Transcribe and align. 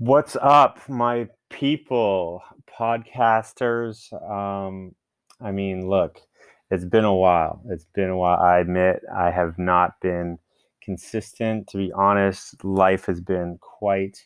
What's 0.00 0.34
up, 0.40 0.88
my 0.88 1.28
people, 1.50 2.42
podcasters? 2.66 4.10
Um, 4.30 4.94
I 5.42 5.52
mean, 5.52 5.90
look, 5.90 6.22
it's 6.70 6.86
been 6.86 7.04
a 7.04 7.14
while. 7.14 7.60
It's 7.68 7.84
been 7.84 8.08
a 8.08 8.16
while. 8.16 8.40
I 8.40 8.60
admit 8.60 9.02
I 9.14 9.30
have 9.30 9.58
not 9.58 10.00
been 10.00 10.38
consistent. 10.82 11.66
To 11.68 11.76
be 11.76 11.92
honest, 11.92 12.64
life 12.64 13.04
has 13.04 13.20
been 13.20 13.58
quite 13.60 14.24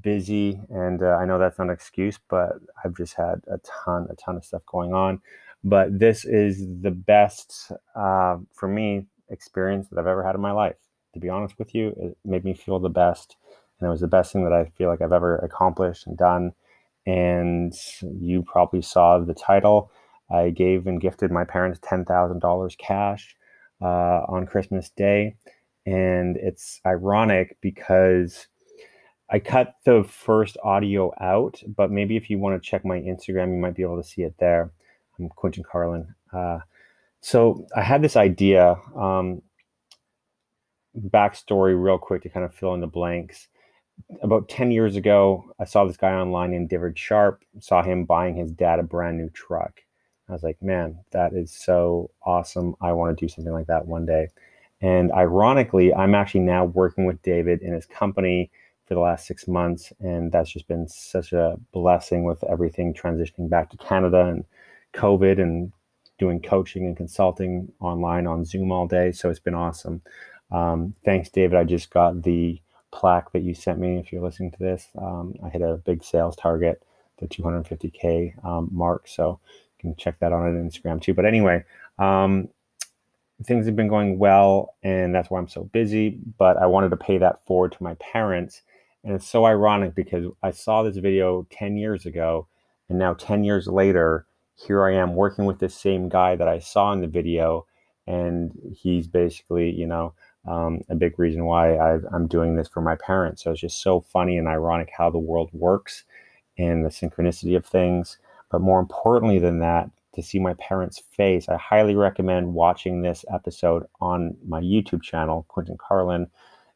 busy, 0.00 0.60
and 0.70 1.02
uh, 1.02 1.16
I 1.20 1.24
know 1.24 1.40
that's 1.40 1.58
not 1.58 1.64
an 1.64 1.74
excuse, 1.74 2.20
but 2.28 2.60
I've 2.84 2.96
just 2.96 3.14
had 3.14 3.42
a 3.48 3.58
ton, 3.64 4.06
a 4.10 4.14
ton 4.14 4.36
of 4.36 4.44
stuff 4.44 4.62
going 4.66 4.94
on. 4.94 5.20
But 5.64 5.98
this 5.98 6.24
is 6.24 6.64
the 6.82 6.92
best 6.92 7.72
uh, 7.96 8.36
for 8.54 8.68
me 8.68 9.06
experience 9.28 9.88
that 9.88 9.98
I've 9.98 10.06
ever 10.06 10.22
had 10.22 10.36
in 10.36 10.40
my 10.40 10.52
life. 10.52 10.76
To 11.14 11.18
be 11.18 11.28
honest 11.28 11.58
with 11.58 11.74
you, 11.74 11.88
it 11.96 12.16
made 12.24 12.44
me 12.44 12.54
feel 12.54 12.78
the 12.78 12.88
best 12.88 13.34
and 13.80 13.88
it 13.88 13.90
was 13.90 14.00
the 14.00 14.06
best 14.08 14.32
thing 14.32 14.44
that 14.44 14.52
I 14.52 14.66
feel 14.76 14.88
like 14.88 15.00
I've 15.00 15.12
ever 15.12 15.36
accomplished 15.38 16.06
and 16.06 16.16
done. 16.16 16.52
And 17.06 17.74
you 18.02 18.42
probably 18.42 18.82
saw 18.82 19.18
the 19.18 19.34
title. 19.34 19.90
I 20.30 20.50
gave 20.50 20.86
and 20.86 21.00
gifted 21.00 21.30
my 21.30 21.44
parents 21.44 21.80
ten 21.82 22.04
thousand 22.04 22.40
dollars 22.40 22.76
cash 22.78 23.34
uh, 23.80 24.24
on 24.28 24.46
Christmas 24.46 24.90
Day, 24.90 25.36
and 25.86 26.36
it's 26.36 26.80
ironic 26.86 27.56
because 27.60 28.46
I 29.30 29.38
cut 29.38 29.76
the 29.84 30.04
first 30.04 30.56
audio 30.62 31.12
out. 31.20 31.62
But 31.66 31.90
maybe 31.90 32.16
if 32.16 32.28
you 32.28 32.38
want 32.38 32.62
to 32.62 32.68
check 32.70 32.84
my 32.84 32.98
Instagram, 32.98 33.52
you 33.52 33.60
might 33.60 33.74
be 33.74 33.82
able 33.82 34.00
to 34.00 34.06
see 34.08 34.22
it 34.22 34.34
there. 34.38 34.70
I'm 35.18 35.30
Quentin 35.30 35.64
Carlin. 35.64 36.14
Uh, 36.32 36.58
so 37.22 37.66
I 37.74 37.82
had 37.82 38.02
this 38.02 38.16
idea. 38.16 38.76
Um, 38.94 39.42
backstory, 40.96 41.80
real 41.82 41.98
quick, 41.98 42.22
to 42.22 42.28
kind 42.28 42.44
of 42.44 42.54
fill 42.54 42.74
in 42.74 42.80
the 42.80 42.86
blanks 42.86 43.48
about 44.22 44.48
10 44.48 44.70
years 44.70 44.96
ago, 44.96 45.52
I 45.58 45.64
saw 45.64 45.84
this 45.84 45.96
guy 45.96 46.12
online 46.12 46.50
named 46.50 46.68
David 46.68 46.98
Sharpe, 46.98 47.44
saw 47.58 47.82
him 47.82 48.04
buying 48.04 48.34
his 48.34 48.50
dad 48.50 48.78
a 48.78 48.82
brand 48.82 49.18
new 49.18 49.30
truck. 49.30 49.80
I 50.28 50.32
was 50.32 50.42
like, 50.42 50.62
man, 50.62 50.98
that 51.10 51.32
is 51.32 51.50
so 51.50 52.10
awesome. 52.24 52.76
I 52.80 52.92
want 52.92 53.16
to 53.16 53.24
do 53.24 53.28
something 53.28 53.52
like 53.52 53.66
that 53.66 53.86
one 53.86 54.06
day. 54.06 54.28
And 54.80 55.12
ironically, 55.12 55.92
I'm 55.92 56.14
actually 56.14 56.40
now 56.40 56.64
working 56.66 57.04
with 57.04 57.20
David 57.22 57.62
in 57.62 57.74
his 57.74 57.86
company 57.86 58.50
for 58.86 58.94
the 58.94 59.00
last 59.00 59.26
six 59.26 59.46
months. 59.48 59.92
And 60.00 60.32
that's 60.32 60.50
just 60.50 60.68
been 60.68 60.88
such 60.88 61.32
a 61.32 61.56
blessing 61.72 62.24
with 62.24 62.42
everything 62.44 62.94
transitioning 62.94 63.50
back 63.50 63.70
to 63.70 63.76
Canada 63.76 64.26
and 64.26 64.44
COVID 64.94 65.40
and 65.40 65.72
doing 66.18 66.40
coaching 66.40 66.86
and 66.86 66.96
consulting 66.96 67.72
online 67.80 68.26
on 68.26 68.44
Zoom 68.44 68.70
all 68.70 68.86
day. 68.86 69.12
So 69.12 69.30
it's 69.30 69.40
been 69.40 69.54
awesome. 69.54 70.02
Um, 70.50 70.94
thanks, 71.04 71.28
David. 71.28 71.58
I 71.58 71.64
just 71.64 71.90
got 71.90 72.22
the 72.22 72.60
plaque 72.92 73.32
that 73.32 73.42
you 73.42 73.54
sent 73.54 73.78
me. 73.78 73.98
If 73.98 74.12
you're 74.12 74.22
listening 74.22 74.50
to 74.52 74.58
this, 74.58 74.88
um, 74.98 75.34
I 75.44 75.48
hit 75.48 75.62
a 75.62 75.76
big 75.76 76.02
sales 76.02 76.36
target, 76.36 76.82
the 77.18 77.28
250k 77.28 78.44
um, 78.44 78.68
mark. 78.72 79.08
So 79.08 79.40
you 79.78 79.90
can 79.90 79.96
check 79.96 80.18
that 80.20 80.32
on 80.32 80.42
Instagram 80.42 81.00
too. 81.00 81.14
But 81.14 81.24
anyway, 81.24 81.64
um, 81.98 82.48
things 83.44 83.66
have 83.66 83.76
been 83.76 83.88
going 83.88 84.18
well, 84.18 84.74
and 84.82 85.14
that's 85.14 85.30
why 85.30 85.38
I'm 85.38 85.48
so 85.48 85.64
busy. 85.64 86.18
But 86.38 86.56
I 86.56 86.66
wanted 86.66 86.90
to 86.90 86.96
pay 86.96 87.18
that 87.18 87.44
forward 87.46 87.72
to 87.72 87.82
my 87.82 87.94
parents, 87.94 88.62
and 89.04 89.14
it's 89.14 89.28
so 89.28 89.44
ironic 89.44 89.94
because 89.94 90.26
I 90.42 90.50
saw 90.50 90.82
this 90.82 90.96
video 90.96 91.46
10 91.50 91.76
years 91.76 92.06
ago, 92.06 92.48
and 92.88 92.98
now 92.98 93.14
10 93.14 93.44
years 93.44 93.66
later, 93.66 94.26
here 94.56 94.84
I 94.84 94.94
am 94.94 95.14
working 95.14 95.46
with 95.46 95.58
the 95.58 95.70
same 95.70 96.08
guy 96.08 96.36
that 96.36 96.48
I 96.48 96.58
saw 96.58 96.92
in 96.92 97.00
the 97.00 97.06
video, 97.06 97.66
and 98.06 98.52
he's 98.74 99.06
basically, 99.06 99.70
you 99.70 99.86
know 99.86 100.14
um, 100.50 100.80
a 100.88 100.96
big 100.96 101.16
reason 101.18 101.44
why 101.44 101.76
i 101.76 101.94
am 102.12 102.26
doing 102.26 102.56
this 102.56 102.66
for 102.66 102.80
my 102.80 102.96
parents. 102.96 103.44
So 103.44 103.52
it's 103.52 103.60
just 103.60 103.82
so 103.82 104.00
funny 104.00 104.36
and 104.36 104.48
ironic 104.48 104.90
how 104.96 105.08
the 105.08 105.18
world 105.18 105.48
works 105.52 106.04
and 106.58 106.84
the 106.84 106.88
synchronicity 106.88 107.56
of 107.56 107.64
things. 107.64 108.18
But 108.50 108.60
more 108.60 108.80
importantly 108.80 109.38
than 109.38 109.60
that, 109.60 109.88
to 110.14 110.22
see 110.24 110.40
my 110.40 110.54
parents' 110.54 111.00
face, 111.16 111.48
I 111.48 111.56
highly 111.56 111.94
recommend 111.94 112.52
watching 112.52 113.00
this 113.00 113.24
episode 113.32 113.84
on 114.00 114.36
my 114.44 114.60
YouTube 114.60 115.02
channel, 115.02 115.46
Quentin 115.46 115.78
Carlin, 115.78 116.26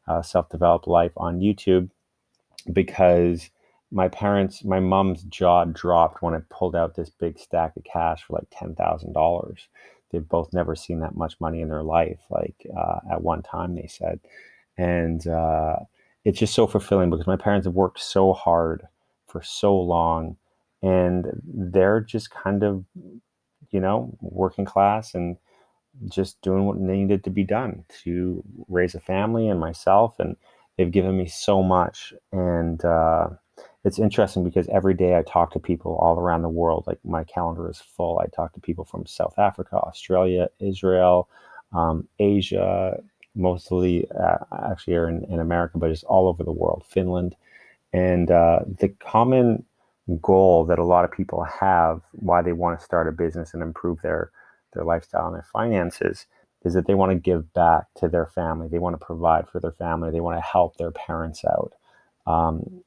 uh, 0.07 0.21
Self 0.21 0.47
Developed 0.49 0.87
Life 0.87 1.11
on 1.17 1.41
YouTube, 1.41 1.89
because 2.71 3.49
my 3.91 4.07
parents, 4.07 4.63
my 4.63 4.79
mom's 4.79 5.23
jaw 5.23 5.65
dropped 5.65 6.21
when 6.21 6.33
I 6.33 6.39
pulled 6.49 6.77
out 6.77 6.95
this 6.95 7.09
big 7.09 7.37
stack 7.37 7.75
of 7.75 7.83
cash 7.83 8.23
for 8.23 8.39
like 8.39 8.49
$10,000 8.51 9.57
they've 10.11 10.27
both 10.27 10.53
never 10.53 10.75
seen 10.75 10.99
that 10.99 11.15
much 11.15 11.39
money 11.39 11.61
in 11.61 11.69
their 11.69 11.83
life, 11.83 12.19
like 12.29 12.65
uh, 12.77 12.99
at 13.11 13.21
one 13.21 13.41
time, 13.41 13.75
they 13.75 13.87
said. 13.87 14.19
And 14.77 15.25
uh, 15.27 15.77
it's 16.23 16.39
just 16.39 16.53
so 16.53 16.67
fulfilling 16.67 17.09
because 17.09 17.27
my 17.27 17.37
parents 17.37 17.65
have 17.65 17.75
worked 17.75 17.99
so 17.99 18.33
hard 18.33 18.87
for 19.27 19.41
so 19.41 19.75
long 19.75 20.37
and 20.81 21.25
they're 21.43 22.01
just 22.01 22.31
kind 22.31 22.63
of, 22.63 22.85
you 23.71 23.79
know, 23.79 24.15
working 24.21 24.65
class 24.65 25.15
and 25.15 25.37
just 26.09 26.41
doing 26.41 26.65
what 26.65 26.77
needed 26.77 27.23
to 27.23 27.29
be 27.29 27.43
done 27.43 27.83
to 28.03 28.43
raise 28.67 28.95
a 28.95 28.99
family 28.99 29.47
and 29.47 29.59
myself. 29.59 30.19
And 30.19 30.35
they've 30.77 30.91
given 30.91 31.17
me 31.17 31.27
so 31.27 31.63
much. 31.63 32.13
And, 32.31 32.83
uh, 32.83 33.29
it's 33.85 33.99
interesting 33.99 34.43
because 34.43 34.67
every 34.69 34.95
day 34.95 35.17
I 35.17 35.23
talk 35.23 35.53
to 35.53 35.59
people 35.59 35.97
all 35.97 36.19
around 36.19 36.43
the 36.43 36.49
world. 36.49 36.85
Like 36.87 36.99
my 37.05 37.23
calendar 37.25 37.69
is 37.69 37.81
full. 37.81 38.19
I 38.19 38.27
talk 38.27 38.53
to 38.55 38.61
people 38.61 38.85
from 38.85 39.07
South 39.07 39.35
Africa, 39.39 39.77
Australia, 39.77 40.49
Israel, 40.59 41.29
um, 41.73 42.07
Asia, 42.19 42.99
mostly 43.35 44.07
uh, 44.11 44.39
actually 44.71 44.95
here 44.95 45.09
in, 45.09 45.25
in 45.25 45.39
America, 45.39 45.79
but 45.79 45.89
just 45.89 46.05
all 46.05 46.27
over 46.27 46.43
the 46.43 46.53
world, 46.53 46.85
Finland. 46.89 47.37
And 47.93 48.31
uh, 48.31 48.61
the 48.67 48.89
common 48.89 49.65
goal 50.21 50.65
that 50.65 50.79
a 50.79 50.85
lot 50.85 51.05
of 51.05 51.11
people 51.11 51.43
have 51.45 52.01
why 52.13 52.43
they 52.43 52.53
want 52.53 52.79
to 52.79 52.85
start 52.85 53.07
a 53.09 53.13
business 53.13 53.53
and 53.53 53.63
improve 53.63 54.01
their 54.01 54.31
their 54.73 54.83
lifestyle 54.85 55.27
and 55.27 55.35
their 55.35 55.47
finances 55.53 56.27
is 56.65 56.73
that 56.75 56.87
they 56.87 56.95
want 56.95 57.11
to 57.11 57.15
give 57.17 57.53
back 57.53 57.85
to 57.97 58.09
their 58.09 58.27
family. 58.27 58.67
They 58.69 58.79
want 58.79 58.99
to 58.99 59.05
provide 59.05 59.49
for 59.49 59.61
their 59.61 59.73
family. 59.73 60.11
They 60.11 60.21
want 60.21 60.37
to 60.37 60.41
help 60.41 60.77
their 60.77 60.91
parents 60.91 61.45
out. 61.45 61.73
Um, 62.27 62.83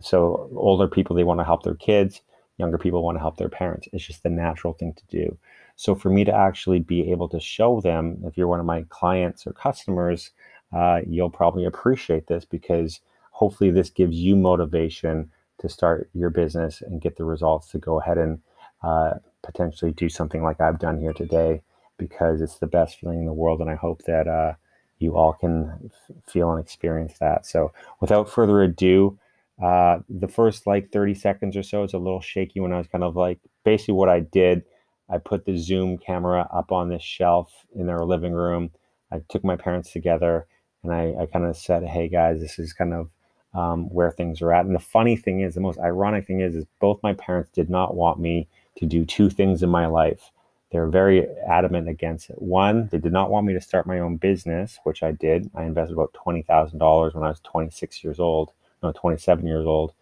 so 0.00 0.50
older 0.54 0.88
people 0.88 1.16
they 1.16 1.24
want 1.24 1.40
to 1.40 1.44
help 1.44 1.62
their 1.62 1.74
kids 1.74 2.20
younger 2.58 2.78
people 2.78 3.02
want 3.02 3.16
to 3.16 3.20
help 3.20 3.36
their 3.36 3.48
parents. 3.48 3.88
It's 3.92 4.06
just 4.06 4.22
the 4.22 4.30
natural 4.30 4.72
thing 4.72 4.94
to 4.94 5.02
do. 5.08 5.36
So 5.76 5.94
for 5.94 6.08
me 6.08 6.24
to 6.24 6.34
actually 6.34 6.78
be 6.80 7.10
able 7.10 7.28
to 7.28 7.40
show 7.40 7.80
them 7.80 8.18
if 8.24 8.36
you're 8.36 8.48
one 8.48 8.60
of 8.60 8.66
my 8.66 8.84
clients 8.88 9.46
or 9.46 9.52
customers 9.52 10.30
uh, 10.74 11.00
you'll 11.06 11.30
probably 11.30 11.64
appreciate 11.64 12.26
this 12.26 12.44
because 12.44 13.00
hopefully 13.30 13.70
this 13.70 13.90
gives 13.90 14.16
you 14.16 14.34
motivation 14.34 15.30
to 15.58 15.68
start 15.68 16.10
your 16.12 16.30
business 16.30 16.82
and 16.82 17.00
get 17.00 17.16
the 17.16 17.24
results 17.24 17.68
to 17.68 17.78
go 17.78 18.00
ahead 18.00 18.18
and 18.18 18.40
uh, 18.82 19.12
potentially 19.42 19.92
do 19.92 20.08
something 20.08 20.42
like 20.42 20.60
i've 20.60 20.80
done 20.80 20.98
here 20.98 21.12
today 21.12 21.62
because 21.98 22.40
it's 22.40 22.58
the 22.58 22.66
best 22.66 22.98
feeling 22.98 23.20
in 23.20 23.26
the 23.26 23.32
world 23.32 23.60
and 23.60 23.70
i 23.70 23.76
hope 23.76 24.02
that 24.02 24.26
uh, 24.26 24.52
you 24.98 25.16
all 25.16 25.32
can 25.32 25.72
f- 25.84 26.16
feel 26.26 26.50
and 26.52 26.60
experience 26.62 27.18
that. 27.18 27.46
So 27.46 27.72
without 28.00 28.30
further 28.30 28.62
ado 28.62 29.18
uh, 29.62 30.00
the 30.08 30.28
first 30.28 30.66
like 30.66 30.90
30 30.90 31.14
seconds 31.14 31.56
or 31.56 31.62
so 31.62 31.82
is 31.82 31.94
a 31.94 31.98
little 31.98 32.20
shaky 32.20 32.60
when 32.60 32.72
I 32.72 32.78
was 32.78 32.88
kind 32.88 33.04
of 33.04 33.16
like 33.16 33.38
basically 33.64 33.94
what 33.94 34.08
I 34.08 34.20
did. 34.20 34.64
I 35.08 35.18
put 35.18 35.44
the 35.44 35.56
Zoom 35.56 35.98
camera 35.98 36.48
up 36.52 36.72
on 36.72 36.88
this 36.88 37.02
shelf 37.02 37.52
in 37.74 37.86
their 37.86 38.04
living 38.04 38.32
room. 38.32 38.70
I 39.10 39.20
took 39.28 39.44
my 39.44 39.56
parents 39.56 39.92
together 39.92 40.46
and 40.82 40.92
I, 40.92 41.14
I 41.22 41.26
kind 41.26 41.46
of 41.46 41.56
said, 41.56 41.84
Hey 41.84 42.08
guys, 42.08 42.40
this 42.40 42.58
is 42.58 42.72
kind 42.72 42.92
of 42.92 43.10
um, 43.54 43.88
where 43.88 44.10
things 44.10 44.42
are 44.42 44.52
at. 44.52 44.66
And 44.66 44.74
the 44.74 44.80
funny 44.80 45.16
thing 45.16 45.40
is, 45.40 45.54
the 45.54 45.60
most 45.60 45.78
ironic 45.78 46.26
thing 46.26 46.40
is, 46.40 46.54
is 46.54 46.66
both 46.80 47.02
my 47.02 47.14
parents 47.14 47.50
did 47.52 47.70
not 47.70 47.94
want 47.94 48.20
me 48.20 48.48
to 48.76 48.84
do 48.84 49.06
two 49.06 49.30
things 49.30 49.62
in 49.62 49.70
my 49.70 49.86
life. 49.86 50.30
They're 50.70 50.88
very 50.88 51.26
adamant 51.48 51.88
against 51.88 52.28
it. 52.28 52.42
One, 52.42 52.88
they 52.88 52.98
did 52.98 53.12
not 53.12 53.30
want 53.30 53.46
me 53.46 53.54
to 53.54 53.60
start 53.60 53.86
my 53.86 54.00
own 54.00 54.16
business, 54.16 54.78
which 54.84 55.02
I 55.02 55.12
did. 55.12 55.50
I 55.54 55.62
invested 55.62 55.94
about 55.94 56.12
$20,000 56.12 57.14
when 57.14 57.24
I 57.24 57.28
was 57.28 57.40
26 57.40 58.04
years 58.04 58.20
old 58.20 58.52
know, 58.86 58.92
27 58.92 59.46
years 59.46 59.66
old, 59.66 59.92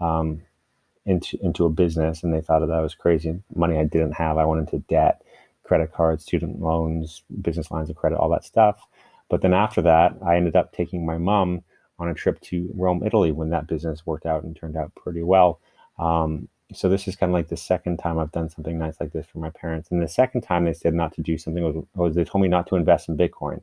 um, 0.00 0.42
into 1.04 1.38
into 1.44 1.64
a 1.64 1.70
business, 1.70 2.22
and 2.22 2.32
they 2.32 2.40
thought 2.40 2.60
that, 2.60 2.66
that 2.66 2.80
was 2.80 2.94
crazy 2.94 3.42
money 3.54 3.78
I 3.78 3.84
didn't 3.84 4.12
have. 4.12 4.38
I 4.38 4.44
went 4.44 4.60
into 4.60 4.84
debt, 4.88 5.22
credit 5.64 5.92
cards, 5.92 6.24
student 6.24 6.60
loans, 6.60 7.22
business 7.40 7.70
lines 7.70 7.90
of 7.90 7.96
credit, 7.96 8.18
all 8.18 8.30
that 8.30 8.44
stuff. 8.44 8.86
But 9.28 9.42
then 9.42 9.54
after 9.54 9.82
that, 9.82 10.16
I 10.24 10.36
ended 10.36 10.56
up 10.56 10.72
taking 10.72 11.04
my 11.06 11.18
mom 11.18 11.62
on 11.98 12.08
a 12.08 12.14
trip 12.14 12.40
to 12.42 12.70
Rome, 12.74 13.02
Italy, 13.04 13.32
when 13.32 13.50
that 13.50 13.66
business 13.66 14.06
worked 14.06 14.26
out 14.26 14.44
and 14.44 14.54
turned 14.54 14.76
out 14.76 14.94
pretty 14.94 15.22
well. 15.22 15.60
Um, 15.98 16.48
so 16.74 16.88
this 16.88 17.06
is 17.06 17.16
kind 17.16 17.30
of 17.30 17.34
like 17.34 17.48
the 17.48 17.56
second 17.56 17.98
time 17.98 18.18
I've 18.18 18.32
done 18.32 18.48
something 18.48 18.78
nice 18.78 18.96
like 19.00 19.12
this 19.12 19.26
for 19.26 19.38
my 19.38 19.50
parents. 19.50 19.90
And 19.90 20.02
the 20.02 20.08
second 20.08 20.42
time 20.42 20.64
they 20.64 20.72
said 20.72 20.94
not 20.94 21.14
to 21.14 21.22
do 21.22 21.38
something 21.38 21.62
was, 21.62 21.84
was 21.94 22.14
they 22.14 22.24
told 22.24 22.42
me 22.42 22.48
not 22.48 22.66
to 22.68 22.76
invest 22.76 23.08
in 23.08 23.16
Bitcoin 23.16 23.62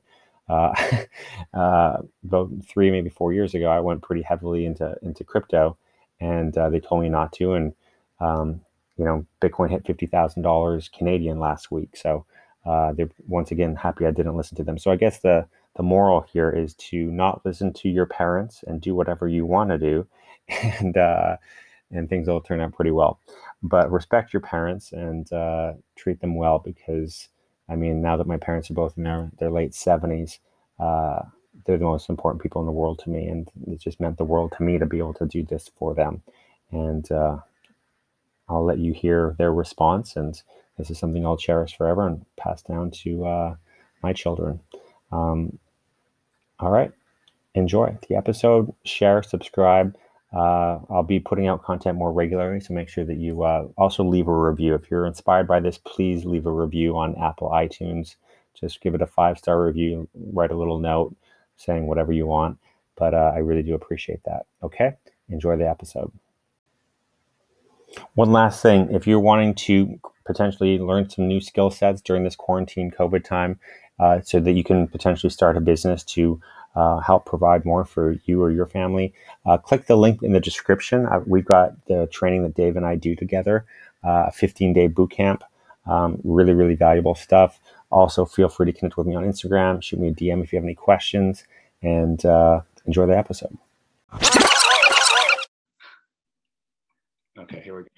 uh, 0.50 0.74
uh, 1.54 1.98
about 2.26 2.50
three, 2.68 2.92
maybe 2.92 3.10
four 3.10 3.34
years 3.34 3.54
ago, 3.54 3.68
I 3.70 3.80
went 3.80 4.02
pretty 4.02 4.22
heavily 4.22 4.66
into 4.66 4.96
into 5.02 5.24
crypto, 5.24 5.78
and 6.20 6.58
uh, 6.58 6.70
they 6.70 6.80
told 6.80 7.02
me 7.02 7.10
not 7.10 7.34
to. 7.34 7.54
And 7.54 7.74
um, 8.20 8.62
you 8.98 9.06
know, 9.06 9.26
Bitcoin 9.42 9.70
hit 9.70 9.86
fifty 9.86 10.06
thousand 10.06 10.44
dollars 10.44 10.90
Canadian 10.90 11.40
last 11.40 11.72
week, 11.72 11.96
so 11.96 12.26
uh, 12.66 12.94
they're 12.94 13.10
once 13.28 13.52
again 13.52 13.76
happy 13.76 14.06
I 14.06 14.12
didn't 14.12 14.38
listen 14.38 14.58
to 14.58 14.64
them. 14.64 14.78
So 14.78 14.92
I 14.92 14.96
guess 14.96 15.20
the 15.20 15.46
the 15.76 15.84
moral 15.84 16.22
here 16.22 16.50
is 16.50 16.74
to 16.76 16.98
not 17.12 17.46
listen 17.46 17.72
to 17.74 17.90
your 17.90 18.06
parents 18.06 18.64
and 18.68 18.82
do 18.82 18.96
whatever 18.96 19.28
you 19.28 19.46
want 19.46 19.70
to 19.70 19.78
do, 19.78 20.08
and 20.48 20.98
and 21.92 22.10
things 22.10 22.28
will 22.28 22.42
turn 22.42 22.62
out 22.62 22.74
pretty 22.74 22.92
well. 22.92 23.20
But 23.64 23.92
respect 23.92 24.34
your 24.34 24.42
parents 24.42 24.92
and 24.92 25.32
uh, 25.34 25.74
treat 25.96 26.22
them 26.22 26.36
well 26.36 26.60
because 26.60 27.30
I 27.70 27.76
mean, 27.76 28.02
now 28.02 28.18
that 28.18 28.28
my 28.28 28.38
parents 28.38 28.70
are 28.72 28.76
both 28.76 28.98
in 28.98 29.04
their 29.04 29.32
their 29.38 29.52
late 29.52 29.76
seventies, 29.76 30.40
uh, 30.80 31.22
they're 31.66 31.78
the 31.78 31.86
most 31.86 32.10
important 32.10 32.42
people 32.42 32.62
in 32.62 32.66
the 32.66 32.72
world 32.72 33.00
to 33.00 33.10
me, 33.10 33.28
and 33.28 33.50
it 33.68 33.80
just 33.80 34.00
meant 34.00 34.18
the 34.18 34.24
world 34.24 34.54
to 34.58 34.64
me 34.64 34.80
to 34.80 34.86
be 34.86 34.98
able 34.98 35.14
to 35.16 35.26
do 35.26 35.44
this 35.44 35.70
for 35.78 35.94
them. 35.94 36.24
And 36.72 37.10
uh, 37.12 37.38
I'll 38.48 38.66
let 38.66 38.80
you 38.80 38.94
hear 38.94 39.36
their 39.38 39.54
response, 39.54 40.16
and 40.16 40.42
this 40.78 40.90
is 40.90 40.98
something 40.98 41.26
I'll 41.26 41.38
cherish 41.38 41.78
forever 41.78 42.08
and 42.08 42.26
pass 42.38 42.62
down 42.62 42.92
to 43.04 43.26
uh, 43.26 43.56
my 44.02 44.14
children. 44.14 44.60
Um, 45.12 45.60
all 46.60 46.72
right, 46.72 46.92
enjoy 47.54 47.98
the 48.08 48.16
episode, 48.16 48.74
share, 48.84 49.22
subscribe. 49.22 49.96
Uh, 50.32 50.80
I'll 50.90 51.04
be 51.04 51.20
putting 51.20 51.48
out 51.48 51.64
content 51.64 51.98
more 51.98 52.12
regularly, 52.12 52.60
so 52.60 52.74
make 52.74 52.90
sure 52.90 53.04
that 53.06 53.18
you 53.18 53.44
uh, 53.44 53.68
also 53.78 54.04
leave 54.04 54.28
a 54.28 54.34
review. 54.34 54.76
If 54.76 54.92
you're 54.92 55.08
inspired 55.08 55.48
by 55.48 55.60
this, 55.60 55.78
please 55.80 56.24
leave 56.24 56.46
a 56.46 56.52
review 56.52 56.98
on 56.98 57.16
Apple 57.16 57.50
iTunes. 57.50 58.16
Just 58.54 58.82
give 58.82 58.94
it 58.94 59.02
a 59.02 59.08
five 59.08 59.38
star 59.38 59.64
review, 59.64 60.08
write 60.14 60.52
a 60.52 60.58
little 60.58 60.80
note 60.80 61.16
saying 61.58 61.88
whatever 61.88 62.12
you 62.12 62.28
want. 62.28 62.58
But 62.96 63.14
uh, 63.14 63.32
I 63.34 63.40
really 63.40 63.64
do 63.64 63.74
appreciate 63.74 64.24
that. 64.26 64.46
Okay, 64.62 64.96
enjoy 65.30 65.58
the 65.58 65.68
episode. 65.68 66.12
One 68.14 68.32
last 68.32 68.62
thing 68.62 68.94
if 68.94 69.08
you're 69.08 69.20
wanting 69.20 69.56
to 69.56 70.00
potentially 70.26 70.78
learn 70.78 71.10
some 71.10 71.28
new 71.28 71.42
skill 71.42 71.72
sets 71.72 72.02
during 72.02 72.24
this 72.24 72.36
quarantine 72.36 72.92
COVID 72.92 73.24
time 73.24 73.60
uh, 74.00 74.22
so 74.22 74.40
that 74.40 74.52
you 74.52 74.64
can 74.64 74.88
potentially 74.88 75.32
start 75.32 75.58
a 75.58 75.62
business 75.62 76.04
to 76.04 76.40
uh, 76.76 77.00
help 77.00 77.26
provide 77.26 77.66
more 77.66 77.86
for 77.86 78.16
you 78.26 78.42
or 78.42 78.52
your 78.52 78.66
family, 78.66 79.14
uh, 79.46 79.58
click 79.58 79.88
the 79.88 79.98
link 79.98 80.22
in 80.22 80.34
the 80.34 80.40
description. 80.40 81.06
Uh, 81.06 81.22
we've 81.26 81.46
got 81.46 81.86
the 81.88 82.08
training 82.08 82.44
that 82.44 82.56
Dave 82.56 82.78
and 82.78 82.86
I 82.86 82.96
do 82.96 83.16
together, 83.16 83.66
uh, 84.04 84.26
a 84.28 84.32
15 84.32 84.74
day 84.74 84.88
boot 84.88 85.12
camp. 85.12 85.44
Um, 85.86 86.20
really, 86.24 86.54
really 86.54 86.76
valuable 86.76 87.16
stuff. 87.16 87.60
Also, 87.92 88.24
feel 88.26 88.50
free 88.50 88.72
to 88.72 88.78
connect 88.78 88.98
with 88.98 89.08
me 89.08 89.16
on 89.16 89.24
Instagram, 89.24 89.82
shoot 89.82 90.00
me 90.00 90.10
a 90.10 90.14
DM 90.14 90.44
if 90.44 90.54
you 90.54 90.58
have 90.58 90.64
any 90.64 90.76
questions, 90.76 91.44
and 91.82 92.24
uh, 92.26 92.62
enjoy 92.86 93.08
the 93.08 93.18
episode. 93.18 93.58
Okay, 97.40 97.62
here 97.62 97.76
we 97.78 97.84
go. 97.84 97.90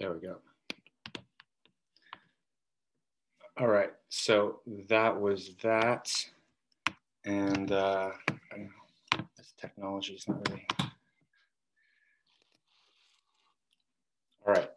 There 0.00 0.12
we 0.12 0.20
go. 0.20 0.43
All 3.56 3.68
right, 3.68 3.92
so 4.08 4.58
that 4.88 5.20
was 5.20 5.52
that. 5.62 6.10
And 7.24 7.70
uh, 7.70 8.10
this 9.36 9.54
technology 9.56 10.14
is 10.14 10.26
not 10.26 10.48
really. 10.48 10.66
All 14.44 14.54
right. 14.54 14.68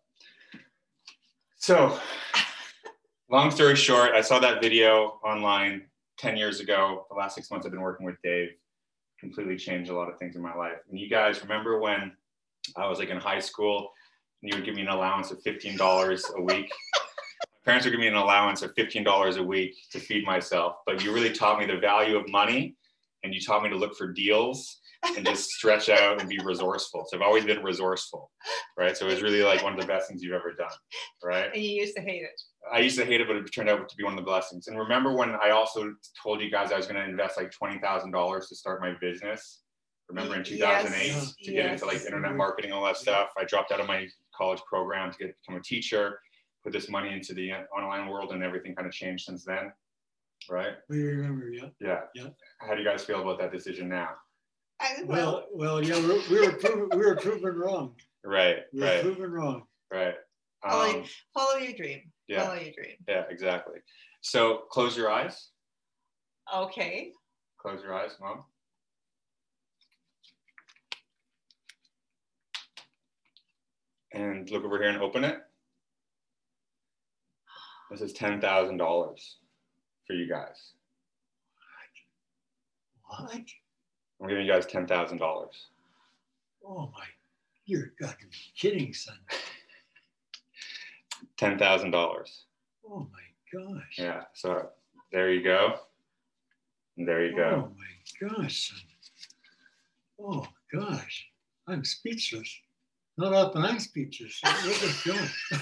So, 1.58 2.00
long 3.32 3.50
story 3.50 3.76
short, 3.76 4.12
I 4.12 4.22
saw 4.22 4.38
that 4.40 4.62
video 4.62 5.20
online 5.24 5.88
10 6.20 6.38
years 6.38 6.60
ago. 6.60 7.08
The 7.10 7.16
last 7.16 7.34
six 7.34 7.50
months 7.50 7.66
I've 7.66 7.72
been 7.72 7.82
working 7.82 8.06
with 8.06 8.22
Dave 8.24 8.50
completely 9.20 9.58
changed 9.58 9.90
a 9.90 9.96
lot 9.96 10.08
of 10.08 10.20
things 10.20 10.36
in 10.36 10.42
my 10.44 10.54
life. 10.54 10.78
And 10.88 11.00
you 11.00 11.10
guys 11.10 11.42
remember 11.42 11.80
when 11.80 12.12
I 12.76 12.88
was 12.88 13.00
like 13.00 13.10
in 13.10 13.18
high 13.18 13.40
school 13.40 13.92
and 14.44 14.52
you 14.52 14.56
would 14.56 14.66
give 14.66 14.76
me 14.76 14.84
an 14.84 14.90
allowance 14.90 15.32
of 15.32 15.42
$15 15.42 16.36
a 16.36 16.42
week? 16.44 16.72
parents 17.68 17.86
would 17.86 17.92
give 17.92 18.00
me 18.00 18.08
an 18.08 18.16
allowance 18.16 18.62
of 18.62 18.74
$15 18.76 19.38
a 19.38 19.44
week 19.44 19.76
to 19.92 20.00
feed 20.00 20.26
myself, 20.26 20.78
but 20.86 21.04
you 21.04 21.14
really 21.14 21.32
taught 21.32 21.60
me 21.60 21.66
the 21.66 21.78
value 21.78 22.16
of 22.16 22.28
money 22.30 22.78
and 23.24 23.34
you 23.34 23.42
taught 23.42 23.62
me 23.62 23.70
to 23.70 23.76
look 23.76 23.94
for 23.96 24.14
deals 24.14 24.80
and 25.18 25.26
just 25.26 25.50
stretch 25.58 25.90
out 25.90 26.22
and 26.22 26.30
be 26.30 26.40
resourceful. 26.46 27.06
So 27.08 27.18
I've 27.18 27.24
always 27.24 27.44
been 27.44 27.62
resourceful, 27.62 28.32
right? 28.78 28.96
So 28.96 29.06
it 29.06 29.12
was 29.12 29.22
really 29.22 29.44
like 29.44 29.64
one 29.64 29.74
of 29.74 29.82
the 29.82 29.86
best 29.86 30.08
things 30.08 30.24
you've 30.24 30.34
ever 30.34 30.54
done, 30.54 30.72
right? 31.22 31.50
And 31.54 31.62
you 31.62 31.72
used 31.82 31.96
to 31.98 32.02
hate 32.02 32.24
it. 32.24 32.42
I 32.72 32.80
used 32.80 32.98
to 33.00 33.06
hate 33.06 33.20
it, 33.20 33.28
but 33.28 33.36
it 33.36 33.44
turned 33.54 33.70
out 33.70 33.88
to 33.90 33.96
be 33.98 34.04
one 34.06 34.14
of 34.14 34.18
the 34.18 34.26
blessings. 34.26 34.68
And 34.68 34.80
remember 34.80 35.14
when 35.14 35.32
I 35.44 35.50
also 35.50 35.94
told 36.24 36.42
you 36.42 36.50
guys 36.50 36.72
I 36.72 36.78
was 36.78 36.88
going 36.88 37.02
to 37.02 37.10
invest 37.10 37.36
like 37.36 37.52
twenty 37.52 37.80
thousand 37.80 38.12
dollars 38.12 38.48
to 38.48 38.56
start 38.56 38.82
my 38.82 38.94
business? 39.02 39.60
Remember 40.10 40.36
in 40.36 40.44
2008 40.44 41.08
Yes, 41.08 41.36
to 41.36 41.52
get 41.52 41.54
yes. 41.54 41.74
into 41.74 41.86
like 41.86 42.06
internet 42.06 42.34
marketing 42.36 42.72
and 42.72 42.80
all 42.80 42.86
that 42.86 42.96
stuff. 42.96 43.30
I 43.38 43.44
dropped 43.44 43.74
out 43.74 43.82
of 43.82 43.88
my 43.88 44.08
college 44.34 44.62
program 44.66 45.12
to 45.12 45.18
get 45.18 45.36
become 45.46 45.60
a 45.60 45.64
teacher. 45.64 46.20
Put 46.68 46.74
this 46.74 46.90
money 46.90 47.14
into 47.14 47.34
the 47.34 47.54
online 47.74 48.10
world, 48.10 48.34
and 48.34 48.44
everything 48.44 48.76
kind 48.76 48.86
of 48.86 48.92
changed 48.94 49.24
since 49.24 49.46
then, 49.46 49.72
right? 50.50 50.74
We 50.90 51.02
remember, 51.02 51.48
yeah. 51.50 51.70
Yeah. 51.80 52.00
Yeah. 52.14 52.28
How 52.60 52.74
do 52.76 52.82
you 52.82 52.86
guys 52.86 53.06
feel 53.06 53.22
about 53.22 53.40
that 53.40 53.54
decision 53.54 53.88
now? 53.88 54.10
Well, 55.06 55.46
well, 55.54 55.82
yeah, 55.82 55.96
we 55.98 56.22
we 56.30 56.46
were 56.46 56.52
proven, 56.58 56.90
we 56.92 57.06
were 57.06 57.16
proven 57.16 57.56
wrong. 57.56 57.96
Right. 58.26 58.64
We 58.74 58.82
were 58.82 58.86
Right. 58.86 59.02
proven 59.02 59.32
wrong. 59.32 59.64
Right. 59.90 60.16
Follow, 60.62 60.90
Um, 61.00 61.06
follow 61.34 61.56
your 61.56 61.72
dream. 61.72 62.12
yeah. 62.28 62.44
Follow 62.44 62.56
your 62.60 62.74
dream. 62.74 62.98
Yeah. 63.08 63.24
Exactly. 63.30 63.80
So 64.20 64.66
close 64.70 64.98
your 64.98 65.10
eyes. 65.10 65.52
Okay. 66.54 67.14
Close 67.62 67.82
your 67.82 67.94
eyes, 67.94 68.12
mom. 68.20 68.44
And 74.14 74.50
look 74.50 74.64
over 74.64 74.78
here 74.80 74.90
and 74.90 75.02
open 75.02 75.24
it. 75.24 75.40
This 77.90 78.02
is 78.02 78.14
ten 78.14 78.42
thousand 78.42 78.78
dollars 78.78 79.38
for 80.06 80.14
you 80.14 80.28
guys. 80.28 80.74
What? 83.06 83.32
I'm 84.22 84.28
giving 84.28 84.46
you 84.46 84.52
guys 84.52 84.66
ten 84.66 84.86
thousand 84.86 85.20
dollars. 85.20 85.68
Oh 86.66 86.90
my, 86.94 87.06
you're 87.66 87.94
got 88.00 88.20
to 88.20 88.26
be 88.26 88.38
kidding, 88.58 88.94
son. 88.94 89.18
Ten 91.38 91.58
thousand 91.58 91.92
dollars. 91.92 92.44
Oh 92.90 93.08
my 93.12 93.22
gosh. 93.54 93.96
Yeah. 93.98 94.24
So 94.34 94.70
there 95.12 95.32
you 95.32 95.44
go. 95.44 95.80
And 96.98 97.08
there 97.08 97.26
you 97.26 97.36
go. 97.36 97.70
Oh 97.70 97.72
my 97.78 98.30
gosh, 98.30 98.70
son. 98.70 98.80
Oh 100.20 100.48
gosh, 100.74 101.28
I'm 101.68 101.86
speechless. 101.86 102.60
Not 103.18 103.34
often 103.34 103.64
I'm 103.64 103.80
speechless. 103.80 104.42
At 104.44 104.56
God. 105.06 105.30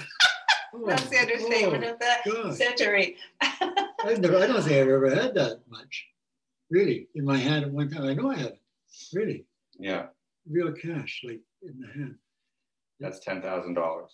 Oh, 0.78 0.86
That's 0.86 1.08
the 1.08 1.18
understatement 1.18 1.84
oh, 1.84 1.92
of 1.92 1.98
the 1.98 2.32
God. 2.32 2.54
century. 2.54 3.16
I've 3.40 4.20
never, 4.20 4.36
I 4.36 4.46
don't 4.46 4.62
think 4.62 4.76
I've 4.76 4.88
ever 4.88 5.14
had 5.14 5.34
that 5.34 5.60
much. 5.68 6.06
Really, 6.70 7.08
in 7.14 7.24
my 7.24 7.36
hand 7.38 7.64
at 7.64 7.70
one 7.72 7.88
time. 7.90 8.04
I 8.04 8.14
know 8.14 8.30
I 8.30 8.36
have 8.36 8.46
it. 8.48 8.60
Really, 9.14 9.46
Yeah. 9.78 10.06
real 10.48 10.72
cash, 10.72 11.22
like 11.24 11.40
in 11.62 11.80
the 11.80 11.86
hand. 11.88 12.16
That's 13.00 13.20
ten 13.20 13.40
thousand 13.40 13.74
dollars. 13.74 14.10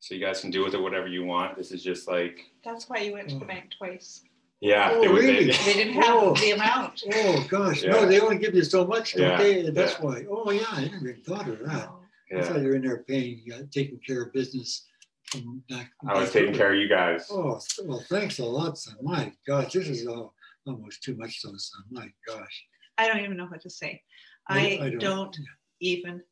So 0.00 0.14
you 0.14 0.24
guys 0.24 0.40
can 0.40 0.50
do 0.50 0.64
with 0.64 0.74
it 0.74 0.80
whatever 0.80 1.06
you 1.08 1.24
want. 1.24 1.56
This 1.56 1.72
is 1.72 1.82
just 1.82 2.08
like 2.08 2.40
That's 2.64 2.88
why 2.88 2.98
you 2.98 3.12
went 3.12 3.28
to 3.30 3.36
the 3.38 3.44
Oh. 3.44 3.48
bank 3.48 3.70
twice. 3.76 4.22
yeah. 4.60 4.90
Oh, 4.92 5.02
it 5.02 5.10
was- 5.10 5.22
really? 5.24 5.44
They 5.46 5.72
didn't 5.72 5.94
have 5.94 6.14
Oh. 6.16 6.34
the 6.34 6.50
amount. 6.52 7.02
Oh 7.14 7.46
gosh, 7.48 7.82
Yeah. 7.82 7.90
no, 7.92 8.06
they 8.06 8.20
only 8.20 8.38
give 8.38 8.54
you 8.54 8.64
so 8.64 8.86
much, 8.86 9.14
don't 9.14 9.22
Yeah, 9.22 9.36
they? 9.38 9.70
That's 9.70 9.94
yeah. 9.94 10.04
why. 10.04 10.26
Oh 10.28 10.50
yeah, 10.50 10.64
I 10.70 10.84
never 10.88 11.08
even 11.08 11.22
thought 11.22 11.48
of 11.48 11.58
that. 11.60 11.90
I 12.32 12.36
yeah. 12.36 12.42
thought 12.42 12.60
you 12.60 12.68
were 12.68 12.76
in 12.76 12.82
there 12.82 13.04
paying, 13.08 13.42
uh, 13.52 13.62
taking 13.70 13.98
care 14.06 14.22
of 14.22 14.32
business 14.32 14.86
from 15.26 15.62
back. 15.68 15.90
I 16.06 16.14
was 16.18 16.32
taking 16.32 16.54
care 16.54 16.72
of 16.72 16.78
you 16.78 16.88
guys. 16.88 17.28
Oh, 17.30 17.60
well, 17.84 18.04
thanks 18.08 18.38
a 18.38 18.44
lot, 18.44 18.78
son. 18.78 18.96
My 19.02 19.32
gosh, 19.46 19.72
this 19.72 19.88
is 19.88 20.06
all, 20.06 20.34
almost 20.66 21.02
too 21.02 21.16
much, 21.16 21.42
though, 21.42 21.52
son. 21.56 21.82
My 21.90 22.08
gosh. 22.26 22.64
I 22.98 23.08
don't 23.08 23.20
even 23.20 23.36
know 23.36 23.46
what 23.46 23.60
to 23.62 23.70
say. 23.70 24.02
I- 24.48 24.78
I, 24.80 24.84
I 24.86 24.90
don't, 24.90 25.00
don't- 25.00 25.38
even 25.80 26.22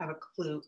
have 0.00 0.10
a 0.10 0.14
clue. 0.14 0.60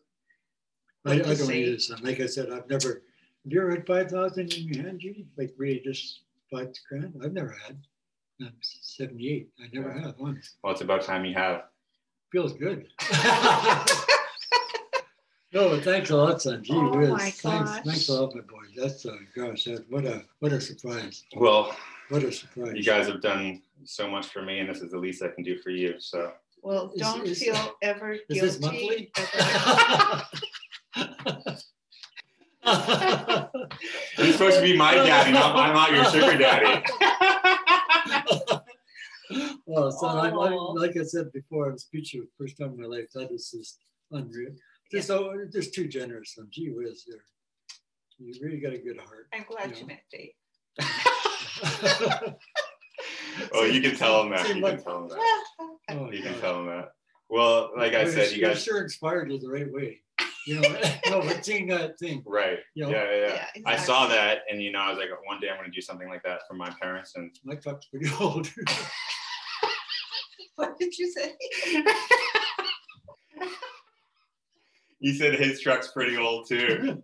I, 1.05 1.13
I 1.15 1.19
don't 1.19 1.37
say. 1.37 1.63
either, 1.65 1.79
son. 1.79 1.99
Like 2.03 2.21
I 2.21 2.27
said, 2.27 2.51
I've 2.51 2.69
never. 2.71 3.03
Have 3.45 3.53
you 3.53 3.61
ever 3.61 3.73
had 3.73 3.87
five 3.87 4.11
thousand 4.11 4.55
in 4.55 4.69
your 4.69 4.85
hand, 4.85 5.01
Judy? 5.01 5.27
Like 5.37 5.53
really, 5.59 5.81
just 5.85 6.21
five 6.51 6.69
grand? 6.89 7.15
I've 7.23 7.33
never 7.33 7.51
had. 7.67 7.77
I'm 8.41 8.53
seventy-eight. 8.63 9.51
I 9.61 9.69
never 9.73 9.93
have 9.93 10.15
one. 10.19 10.41
Well, 10.63 10.73
it's 10.73 10.81
about 10.81 11.03
time 11.03 11.25
you 11.25 11.35
have. 11.35 11.65
Feels 12.33 12.53
good. 12.55 12.87
no, 15.55 15.69
but 15.71 15.83
thanks 15.85 16.11
a 16.11 16.17
lot, 16.17 16.43
son. 16.43 16.63
Gee 16.63 16.73
Oh 16.75 16.97
whiz. 16.97 17.09
my 17.11 17.19
Thanks, 17.31 17.43
gosh. 17.43 17.85
thanks 17.85 18.09
a 18.09 18.13
lot, 18.21 18.35
my 18.35 18.41
boy. 18.43 18.65
That's 18.77 19.07
uh, 19.07 19.17
gosh, 19.37 19.65
that, 19.65 19.85
what 19.89 20.05
a 20.05 20.25
what 20.41 20.53
a 20.53 20.61
surprise. 20.61 21.25
Well, 21.37 21.75
What 22.11 22.23
a 22.25 22.33
surprise. 22.33 22.73
you 22.75 22.83
guys 22.83 23.07
have 23.07 23.21
done 23.23 23.63
so 23.85 24.09
much 24.11 24.27
for 24.29 24.43
me, 24.43 24.59
and 24.61 24.69
this 24.69 24.83
is 24.83 24.91
the 24.91 24.99
least 24.99 25.23
I 25.23 25.29
can 25.29 25.45
do 25.45 25.57
for 25.59 25.71
you. 25.71 25.95
So 26.01 26.33
Well, 26.63 26.91
Is- 26.95 27.01
don't 27.03 27.27
is- 27.27 27.43
feel 27.43 27.77
ever 27.83 28.17
guilty. 28.17 28.25
Is 28.31 28.41
this 28.41 28.57
guilty. 28.57 29.11
monthly? 30.97 31.55
you're 34.19 34.33
supposed 34.33 34.57
to 34.57 34.63
be 34.63 34.77
my 34.77 34.95
daddy, 34.95 35.33
not 35.33 35.55
I'm 35.57 35.75
not 35.75 35.93
your 35.93 36.05
sugar 36.07 36.37
daddy. 36.39 36.85
Well, 39.67 39.91
son, 39.91 40.19
I, 40.19 40.29
I, 40.29 40.51
like 40.75 40.97
I 40.97 41.03
said 41.03 41.33
before, 41.33 41.69
I'm 41.71 41.79
speechless. 41.79 42.29
First 42.39 42.59
time 42.59 42.75
in 42.75 42.81
my 42.83 42.87
life, 42.87 43.07
that 43.15 43.33
is 43.33 43.51
just 43.51 43.79
unreal. 44.13 44.53
Just 44.95 45.09
so, 45.09 45.35
just 45.53 45.75
too 45.75 45.87
generous. 45.89 46.35
Son. 46.35 46.47
Gee 46.51 46.71
whiz, 46.71 47.05
you're, 47.07 47.19
You 48.19 48.33
really 48.43 48.61
got 48.61 48.73
a 48.73 48.79
good 48.79 48.99
heart. 48.99 49.27
I'm 49.35 49.45
glad 49.49 49.71
Yeah. 49.73 49.79
you 49.81 49.87
met 49.87 50.05
Dave. 50.11 50.33
Oh, 53.53 53.65
you 53.65 53.81
can 53.83 53.97
tell 53.97 54.23
him 54.23 54.31
that. 54.31 54.47
You 54.49 54.55
can 54.63 54.81
tell 54.83 55.03
him 55.03 55.09
that. 55.09 55.19
Oh, 55.91 56.11
You 56.13 56.23
can 56.23 56.39
tell 56.41 56.61
him 56.61 56.67
that. 56.67 56.91
Well, 57.29 57.73
like 57.77 57.93
I 57.95 58.05
Well, 58.05 58.13
said, 58.13 58.31
you're- 58.37 58.53
guys. 58.55 58.63
sure 58.63 58.81
inspired 58.81 59.31
you 59.33 59.39
the 59.41 59.51
right 59.51 59.69
way. 59.71 60.01
You 60.47 60.61
know, 60.61 60.69
no, 61.11 61.21
but 61.23 61.45
seeing 61.45 61.67
that 61.69 61.99
thing, 61.99 62.23
Right. 62.25 62.61
you 62.75 62.85
know, 62.85 62.91
Yeah, 62.91 63.05
yeah, 63.11 63.17
yeah. 63.27 63.47
Yeah, 63.57 63.63
I 63.67 63.77
saw 63.77 64.07
that, 64.07 64.43
and 64.49 64.63
you 64.63 64.71
know, 64.71 64.79
I 64.79 64.91
was 64.91 64.99
like, 64.99 65.09
one 65.27 65.41
day 65.41 65.51
I'm 65.51 65.57
gonna 65.57 65.73
do 65.73 65.81
something 65.81 66.09
like 66.09 66.23
that 66.23 66.43
for 66.47 66.55
my 66.55 66.71
parents, 66.81 67.17
and 67.17 67.37
my 67.45 67.57
truck's 67.57 67.87
pretty 67.87 68.09
old. 68.21 68.49
What 70.57 70.79
did 70.79 70.97
you 70.97 71.11
say? 71.11 71.35
He 75.05 75.13
said 75.13 75.35
his 75.35 75.61
truck's 75.61 75.89
pretty 75.89 76.17
old 76.17 76.49
too. 76.49 77.03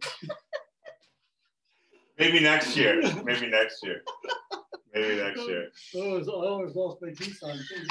Maybe 2.19 2.41
next 2.41 2.75
year. 2.75 3.03
Maybe 3.25 3.47
next 3.49 3.85
year. 3.85 4.03
Maybe 4.95 5.17
next 5.23 5.43
year. 5.47 5.69
Oh, 5.97 6.19
I 6.19 6.49
always 6.49 6.75
lost 6.75 7.03
my 7.03 7.11
teeth 7.13 7.39
on 7.43 7.59
too. 7.59 7.87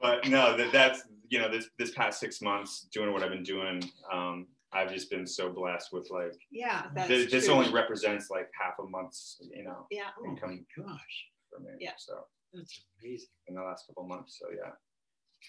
But 0.00 0.28
no, 0.28 0.56
that, 0.56 0.72
that's 0.72 1.02
you 1.28 1.38
know, 1.38 1.48
this 1.48 1.70
this 1.78 1.92
past 1.92 2.18
six 2.18 2.42
months 2.42 2.88
doing 2.92 3.12
what 3.12 3.22
I've 3.22 3.30
been 3.30 3.44
doing, 3.44 3.82
um, 4.12 4.48
I've 4.72 4.92
just 4.92 5.08
been 5.08 5.26
so 5.26 5.50
blessed 5.50 5.92
with 5.92 6.08
like 6.10 6.34
Yeah, 6.50 6.86
that's 6.96 7.08
this, 7.08 7.30
this 7.30 7.44
true. 7.46 7.54
only 7.54 7.70
represents 7.72 8.28
like 8.28 8.48
half 8.60 8.74
a 8.80 8.88
month's, 8.88 9.40
you 9.54 9.62
know, 9.62 9.86
Yeah, 9.92 10.08
Oh 10.20 10.26
my 10.26 10.34
gosh, 10.76 11.16
for 11.48 11.60
me. 11.60 11.70
Yeah. 11.78 11.92
So 11.96 12.24
that's 12.52 12.84
amazing. 13.00 13.28
in 13.46 13.54
the 13.54 13.62
last 13.62 13.86
couple 13.86 14.04
months. 14.08 14.36
So 14.40 14.48
yeah. 14.50 14.72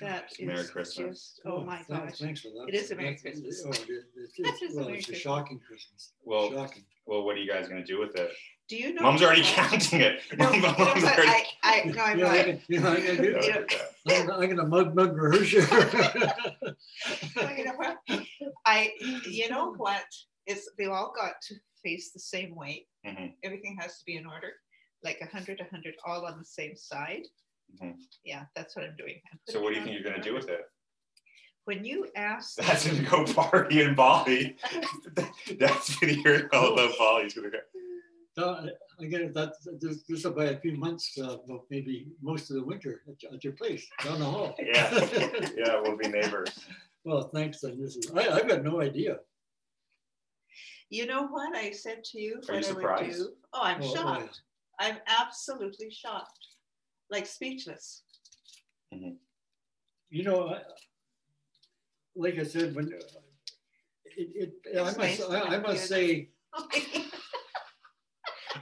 That 0.01 0.29
Gosh, 0.29 0.39
Merry 0.45 0.63
Christmas. 0.65 1.19
just- 1.35 1.41
Oh 1.45 1.63
my 1.63 1.77
thanks- 1.83 1.87
gosh. 1.89 2.19
Thanks 2.19 2.41
for 2.41 2.49
that. 2.49 2.65
It 2.69 2.75
is 2.75 2.91
a 2.91 2.95
Merry 2.95 3.09
That's- 3.15 3.21
Christmas. 3.21 3.63
Oh, 3.65 3.69
it 3.69 3.89
is. 3.89 4.05
It's, 4.15 4.37
That 4.39 4.53
it's, 4.53 4.61
is 4.61 4.77
a 4.77 4.87
it's 4.89 5.09
a 5.09 5.15
shocking 5.15 5.59
Christmas. 5.59 6.13
Well, 6.23 6.51
Shocking. 6.51 6.83
well, 7.05 7.23
what 7.23 7.35
are 7.37 7.39
you 7.39 7.51
guys 7.51 7.67
gonna 7.67 7.85
do 7.85 7.99
with 7.99 8.15
it? 8.15 8.31
Do 8.67 8.77
you 8.77 8.93
know? 8.95 9.03
Mom's 9.03 9.21
already 9.21 9.41
what- 9.43 9.53
counting 9.53 10.01
it. 10.01 10.21
No, 10.37 10.45
Mom's 10.51 10.55
you 10.55 10.61
know 10.61 10.67
already- 11.07 11.29
I, 11.29 11.45
I, 11.63 11.83
no, 11.85 12.01
I'm 12.01 12.17
You 12.17 12.23
know, 12.23 12.29
I 12.29 12.37
not. 12.37 12.45
can- 12.45 12.61
you 12.67 12.79
know, 12.79 12.91
I 12.91 13.01
can 13.01 13.15
do- 13.17 13.23
You 13.23 13.31
know- 13.31 13.65
I'm 14.07 14.27
gonna, 14.27 14.43
I'm 14.43 14.49
gonna 14.49 14.67
mug 14.67 14.95
mug 14.95 15.15
Marisha. 15.17 16.75
You 17.57 17.65
know 17.65 17.73
what? 17.75 17.97
I, 18.65 18.91
you 19.29 19.49
know 19.49 19.73
what? 19.75 20.03
It's, 20.47 20.69
they've 20.77 20.89
all 20.89 21.11
got 21.15 21.33
to 21.47 21.55
face 21.83 22.11
the 22.11 22.19
same 22.19 22.55
way. 22.55 22.85
Mhm. 23.05 23.33
Everything 23.43 23.77
has 23.79 23.97
to 23.99 24.05
be 24.05 24.15
in 24.17 24.25
order, 24.25 24.51
like 25.03 25.19
a 25.21 25.25
hundred, 25.27 25.59
a 25.59 25.65
hundred, 25.71 25.95
all 26.05 26.25
on 26.25 26.37
the 26.37 26.45
same 26.45 26.75
side. 26.75 27.23
Mhm. 27.73 27.95
Yeah, 28.23 28.45
that's 28.55 28.75
what 28.75 28.85
I'm 28.85 28.95
doing. 28.95 29.21
I'm 29.31 29.39
So 29.49 29.61
what 29.61 29.73
do 29.73 29.79
you 29.79 29.85
think 29.85 29.99
you're 29.99 30.09
gonna 30.11 30.23
do 30.23 30.33
with 30.33 30.49
it? 30.49 30.61
When 31.65 31.83
you 31.83 32.07
ask, 32.15 32.55
That's 32.57 32.83
to 32.83 33.01
go 33.03 33.25
party 33.25 33.81
in 33.81 33.95
Bali. 33.95 34.55
That's 35.59 35.99
when 35.99 36.19
you're 36.19 36.47
all 36.53 36.73
about 36.73 36.95
Bali. 36.97 37.23
He's 37.23 37.33
gonna 37.33 37.49
go. 37.49 37.57
So, 38.37 38.69
I 38.99 39.05
get 39.05 39.21
it, 39.21 39.33
that's, 39.33 39.65
this, 39.79 40.03
this 40.03 40.25
will 40.25 40.33
buy 40.33 40.45
a 40.47 40.59
few 40.59 40.75
months, 40.75 41.17
uh, 41.17 41.37
well, 41.47 41.65
maybe 41.69 42.07
most 42.21 42.49
of 42.49 42.57
the 42.57 42.63
winter 42.65 43.01
at, 43.09 43.23
your- 43.23 43.33
at 43.33 43.43
your 43.45 43.53
place, 43.53 43.87
down 44.03 44.19
the 44.19 44.25
hall. 44.25 44.53
Yeah. 44.59 44.91
Yeah, 45.55 45.79
we'll 45.81 45.95
be 45.95 46.09
neighbors. 46.09 46.49
Well, 47.05 47.29
thanks, 47.33 47.61
then, 47.61 47.79
this 47.81 47.95
is, 47.95 48.11
I, 48.13 48.27
I've 48.27 48.47
got 48.47 48.61
no 48.61 48.81
idea. 48.81 49.19
You 50.89 51.05
know 51.05 51.27
what 51.27 51.55
I 51.55 51.71
said 51.71 52.03
to 52.11 52.19
you? 52.19 52.41
Are 52.49 52.55
you 52.55 52.59
what 52.59 52.65
I 52.67 52.73
would 52.73 52.81
surprised? 52.81 53.17
do? 53.19 53.29
Oh, 53.53 53.61
I'm 53.63 53.81
Oh, 53.81 53.85
oh, 53.89 53.95
shocked. 53.95 54.41
I'm 54.81 54.97
absolutely 55.07 55.89
shocked, 55.89 56.45
like 57.09 57.25
speechless. 57.25 58.03
You 58.91 60.23
know, 60.23 60.57
like 62.15 62.37
I 62.39 62.43
said, 62.43 62.75
when, 62.75 62.85
uh, 62.93 62.97
it, 64.17 64.53
it, 64.65 64.79
I 64.79 64.83
must, 64.83 64.97
nice 64.97 65.21
I, 65.21 65.41
I 65.41 65.57
must 65.57 65.89
good- 65.89 65.89
say, 65.89 66.29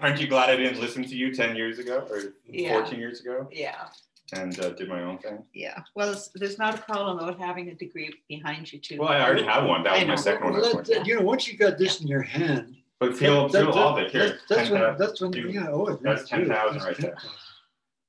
Aren't 0.01 0.19
you 0.19 0.25
glad 0.27 0.49
I 0.49 0.55
didn't 0.55 0.81
listen 0.81 1.03
to 1.03 1.15
you 1.15 1.33
10 1.33 1.55
years 1.55 1.77
ago 1.77 2.07
or 2.09 2.33
Yeah. 2.45 2.79
14 2.81 2.99
years 2.99 3.21
ago 3.21 3.47
Yeah, 3.51 3.85
and 4.33 4.59
uh, 4.59 4.69
did 4.71 4.89
my 4.89 5.03
own 5.03 5.19
thing? 5.19 5.43
yeah. 5.53 5.83
Well, 5.95 6.09
it's- 6.09 6.31
there's 6.33 6.57
not 6.57 6.73
a 6.79 6.81
problem 6.81 7.19
about 7.19 7.39
having 7.39 7.69
a 7.69 7.75
degree 7.75 8.11
behind 8.27 8.71
you 8.73 8.79
too. 8.79 8.97
Well, 8.99 9.09
I 9.09 9.21
already 9.21 9.43
have 9.43 9.65
one. 9.65 9.83
That 9.83 9.99
was 9.99 10.07
my 10.07 10.15
second 10.15 10.45
one. 10.45 10.55
I 10.55 10.57
was 10.59 10.73
let- 10.73 10.87
going 10.87 11.05
you 11.05 11.15
know, 11.17 11.21
once 11.21 11.47
you 11.47 11.55
got 11.57 11.77
this 11.77 12.01
in 12.01 12.07
your 12.07 12.23
hand. 12.23 12.75
But 12.99 13.15
feel, 13.15 13.47
that- 13.49 13.61
feel 13.63 13.71
that- 13.73 13.79
all 13.79 13.97
of 13.97 14.03
it 14.03 14.11
here. 14.11 14.29
that- 14.29 14.39
That's 14.49 14.69
10,000. 14.69 14.81
when, 14.81 14.97
that's 14.97 15.21
when, 15.21 15.31
do- 15.31 15.49
yeah, 15.49 15.67
oh. 15.69 15.95
that's 16.01 16.23
is, 16.23 16.29
too. 16.29 16.37
10,000 16.37 16.73
That's 16.79 16.85
right 16.87 16.97
there. 16.97 17.15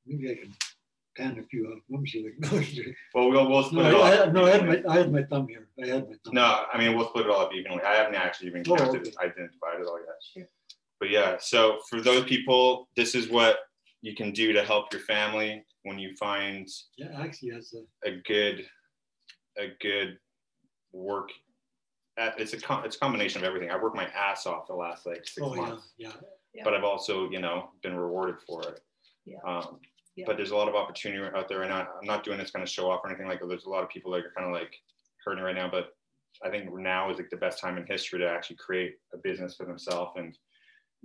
10,000. 0.08 0.20
Maybe 0.22 0.30
I 0.30 0.34
can 0.42 0.54
pan 1.16 1.38
a 1.38 1.42
few 1.46 1.66
of 1.72 1.78
them, 1.88 2.06
see 2.06 2.24
like, 2.24 2.52
no, 2.52 2.58
you- 2.58 2.94
Well, 3.14 3.30
we'll, 3.30 3.48
we'll 3.50 3.62
split 3.64 3.84
no, 3.84 3.88
it 3.88 3.94
all 3.94 4.02
I 4.02 4.12
up. 4.14 4.24
had, 4.26 4.34
no, 4.34 4.44
I 4.46 4.50
had 4.50 4.62
evenly. 4.62 4.82
my, 4.82 4.94
I 4.94 4.98
had 4.98 5.12
my 5.12 5.22
thumb 5.24 5.48
here, 5.48 5.68
I 5.82 5.86
had 5.86 6.08
my 6.08 6.14
thumb. 6.24 6.34
No, 6.34 6.64
I 6.72 6.78
mean, 6.78 6.96
we'll 6.96 7.08
split 7.08 7.26
it 7.26 7.30
all 7.30 7.40
up 7.42 7.54
evenly. 7.54 7.82
I 7.82 7.94
haven't 7.94 8.14
actually 8.16 8.48
even 8.48 8.62
Oh, 8.68 8.76
counted, 8.76 9.00
okay. 9.00 9.10
it. 9.10 9.16
I 9.20 9.24
didn't 9.26 9.52
divide 9.52 9.80
it 9.80 9.86
all 9.86 9.98
yet. 9.98 10.16
Sure. 10.32 10.48
But 11.00 11.10
yeah, 11.10 11.36
so 11.38 11.78
for 11.88 12.00
those 12.00 12.24
people, 12.24 12.88
this 12.96 13.14
is 13.14 13.28
what 13.28 13.58
you 14.02 14.14
can 14.14 14.32
do 14.32 14.52
to 14.52 14.64
help 14.64 14.92
your 14.92 15.02
family 15.02 15.64
when 15.82 15.98
you 15.98 16.14
find 16.16 16.68
Yeah, 16.96 17.08
actually, 17.20 17.50
that's 17.50 17.74
a, 17.74 18.08
a 18.08 18.20
good, 18.26 18.66
a 19.58 19.68
good 19.80 20.18
work. 20.92 21.30
At, 22.16 22.38
it's 22.40 22.52
a 22.52 22.60
com- 22.60 22.84
it's 22.84 22.94
a 22.94 22.98
combination 23.00 23.42
of 23.42 23.44
everything. 23.46 23.70
I 23.70 23.76
worked 23.76 23.96
my 23.96 24.06
ass 24.06 24.46
off 24.46 24.68
the 24.68 24.74
last 24.74 25.04
like 25.04 25.26
six 25.26 25.38
oh, 25.42 25.52
months, 25.54 25.90
yeah. 25.98 26.12
Yeah. 26.54 26.62
but 26.62 26.72
I've 26.72 26.84
also 26.84 27.28
you 27.28 27.40
know 27.40 27.70
been 27.82 27.96
rewarded 27.96 28.36
for 28.46 28.62
it. 28.62 28.80
Yeah. 29.26 29.38
Um, 29.44 29.80
Yeah. 30.16 30.24
But 30.26 30.36
there's 30.36 30.52
a 30.52 30.56
lot 30.56 30.68
of 30.68 30.74
opportunity 30.74 31.22
out 31.36 31.48
there, 31.48 31.62
and 31.62 31.72
I, 31.72 31.80
I'm 31.80 32.06
not 32.06 32.22
doing 32.22 32.38
this 32.38 32.50
kind 32.50 32.62
of 32.62 32.68
show 32.68 32.90
off 32.90 33.00
or 33.02 33.08
anything 33.08 33.26
like 33.26 33.40
that. 33.40 33.48
There's 33.48 33.64
a 33.64 33.70
lot 33.70 33.82
of 33.82 33.88
people 33.88 34.12
that 34.12 34.24
are 34.24 34.32
kind 34.36 34.46
of 34.46 34.52
like 34.52 34.72
hurting 35.24 35.42
right 35.42 35.56
now, 35.56 35.68
but 35.68 35.96
I 36.44 36.50
think 36.50 36.72
now 36.72 37.10
is 37.10 37.18
like 37.18 37.30
the 37.30 37.36
best 37.36 37.60
time 37.60 37.76
in 37.78 37.86
history 37.86 38.18
to 38.20 38.28
actually 38.28 38.56
create 38.56 38.96
a 39.12 39.18
business 39.18 39.56
for 39.56 39.66
themselves 39.66 40.12
and 40.16 40.36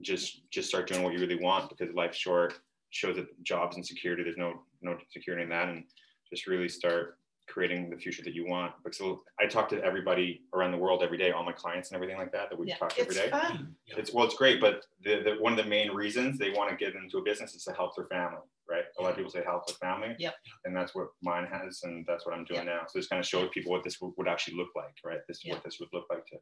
just 0.02 0.50
just 0.50 0.70
start 0.70 0.88
doing 0.88 1.04
what 1.04 1.14
you 1.14 1.20
really 1.20 1.42
want 1.42 1.70
because 1.70 1.94
life's 1.94 2.18
short. 2.18 2.54
Shows 2.92 3.18
that 3.18 3.28
jobs 3.44 3.76
and 3.76 3.86
security, 3.86 4.24
there's 4.24 4.38
no 4.38 4.64
no 4.82 4.98
security 5.12 5.44
in 5.44 5.50
that, 5.50 5.70
and 5.70 5.84
just 6.32 6.48
really 6.48 6.68
start 6.68 7.20
creating 7.48 7.90
the 7.90 7.98
future 7.98 8.24
that 8.24 8.34
you 8.34 8.48
want. 8.48 8.72
Because 8.84 9.18
I 9.40 9.46
talk 9.46 9.70
to 9.70 9.84
everybody 9.84 10.42
around 10.54 10.72
the 10.72 10.78
world 10.78 11.04
every 11.04 11.18
day, 11.18 11.32
all 11.32 11.44
my 11.44 11.52
clients 11.52 11.90
and 11.90 11.96
everything 11.96 12.18
like 12.18 12.32
that 12.32 12.50
that 12.50 12.58
we 12.58 12.68
Yeah, 12.68 12.78
talk 12.78 12.96
to 12.96 13.02
every 13.02 13.16
it's 13.16 13.30
fun. 13.30 13.76
It's 13.88 14.14
well, 14.14 14.26
it's 14.26 14.36
great, 14.36 14.62
but 14.62 14.86
the, 15.04 15.22
the 15.24 15.36
one 15.40 15.52
of 15.52 15.64
the 15.64 15.70
main 15.70 15.92
reasons 15.92 16.40
they 16.40 16.52
want 16.52 16.70
to 16.72 16.76
get 16.76 16.96
into 16.96 17.18
a 17.18 17.22
business 17.22 17.54
is 17.54 17.64
to 17.66 17.74
help 17.74 17.96
their 17.96 18.06
family, 18.06 18.38
right? 18.38 18.59
A 19.00 19.02
lot 19.02 19.12
of 19.12 19.16
people 19.16 19.32
say 19.32 19.44
help 19.46 19.66
their 19.66 19.76
family. 19.78 20.16
Yep. 20.20 20.36
And 20.66 20.76
that's 20.76 20.94
what 20.94 21.08
mine 21.24 21.48
has, 21.52 21.82
and 21.84 22.06
that's 22.06 22.26
what 22.26 22.36
I'm 22.36 22.44
doing 22.44 22.66
now. 22.66 22.82
So 22.88 23.00
this 23.00 23.08
kind 23.08 23.20
of 23.20 23.26
shows 23.26 23.50
people 23.54 23.72
what 23.72 23.84
this 23.84 24.02
would, 24.02 24.12
would 24.18 24.28
actually 24.28 24.58
look 24.58 24.70
like, 24.76 24.94
right? 25.06 25.20
This 25.28 25.38
is 25.38 25.46
Yeah. 25.46 25.54
what 25.54 25.64
this 25.64 25.78
would 25.80 25.90
look 25.94 26.06
like 26.10 26.26
to 26.28 26.38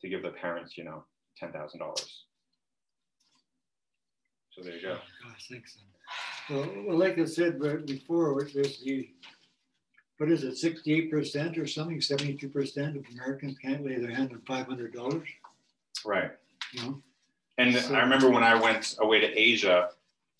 to 0.00 0.08
give 0.08 0.22
the 0.22 0.30
parents, 0.30 0.78
you 0.78 0.84
know, 0.84 1.04
ten 1.36 1.50
thousand 1.52 1.80
dollars. 1.80 2.24
So 4.52 4.62
there 4.62 4.76
you 4.76 4.82
go. 4.82 4.98
Oh, 4.98 5.28
gosh, 5.28 5.48
thanks. 5.50 5.78
Well, 6.48 6.68
well, 6.86 6.96
like 6.98 7.18
I 7.18 7.24
said 7.24 7.60
be- 7.60 7.94
before, 7.94 8.42
there's 8.54 8.78
the, 8.80 9.08
what 10.18 10.30
is 10.30 10.44
it, 10.44 10.56
sixty-eight 10.56 11.10
percent 11.10 11.58
or 11.58 11.66
something, 11.66 12.00
seventy-two 12.00 12.48
percent 12.50 12.96
of 12.96 13.04
Americans 13.12 13.58
can't 13.58 13.84
lay 13.84 13.96
their 13.98 14.10
hand 14.14 14.30
on 14.32 14.40
five 14.46 14.66
hundred 14.66 14.94
dollars, 14.94 15.28
Right. 16.04 16.30
you 16.72 16.82
know? 16.82 17.02
And 17.58 17.74
So- 17.74 17.94
I 17.94 18.00
remember 18.00 18.30
when 18.30 18.44
I 18.44 18.54
went 18.54 18.94
away 19.00 19.18
to 19.20 19.26
Asia, 19.36 19.90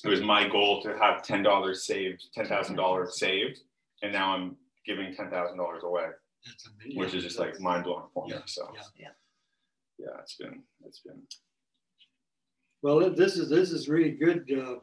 it 0.05 0.09
was 0.09 0.21
my 0.23 0.49
goal 0.49 0.81
to 0.83 0.97
have 0.99 1.23
ten 1.23 1.43
dollars 1.43 1.85
saved, 1.85 2.27
ten 2.35 2.47
thousand 2.47 2.77
dollars 2.77 3.19
saved, 3.19 3.61
and 4.03 4.13
now 4.13 4.35
I'm 4.35 4.57
giving 4.87 5.15
ten 5.15 5.31
thousand 5.31 5.57
dollars 5.59 5.83
away. 5.85 6.07
That's 6.47 6.69
amazing. 6.69 6.99
which 7.01 7.15
is 7.15 7.25
just 7.25 7.39
like 7.39 7.59
mind 7.61 7.85
blowing 7.85 8.05
for 8.15 8.27
me. 8.27 8.33
Yeah, 8.35 8.41
So 8.47 8.71
yeah. 8.75 8.81
Yeah. 8.97 9.09
yeah, 9.99 10.21
it's 10.21 10.35
been 10.37 10.63
it's 10.85 11.01
been 11.01 11.21
Well, 12.83 13.11
this 13.11 13.37
is, 13.37 13.49
this 13.51 13.73
is 13.73 13.89
really 13.89 14.13
good, 14.13 14.49
uh, 14.53 14.77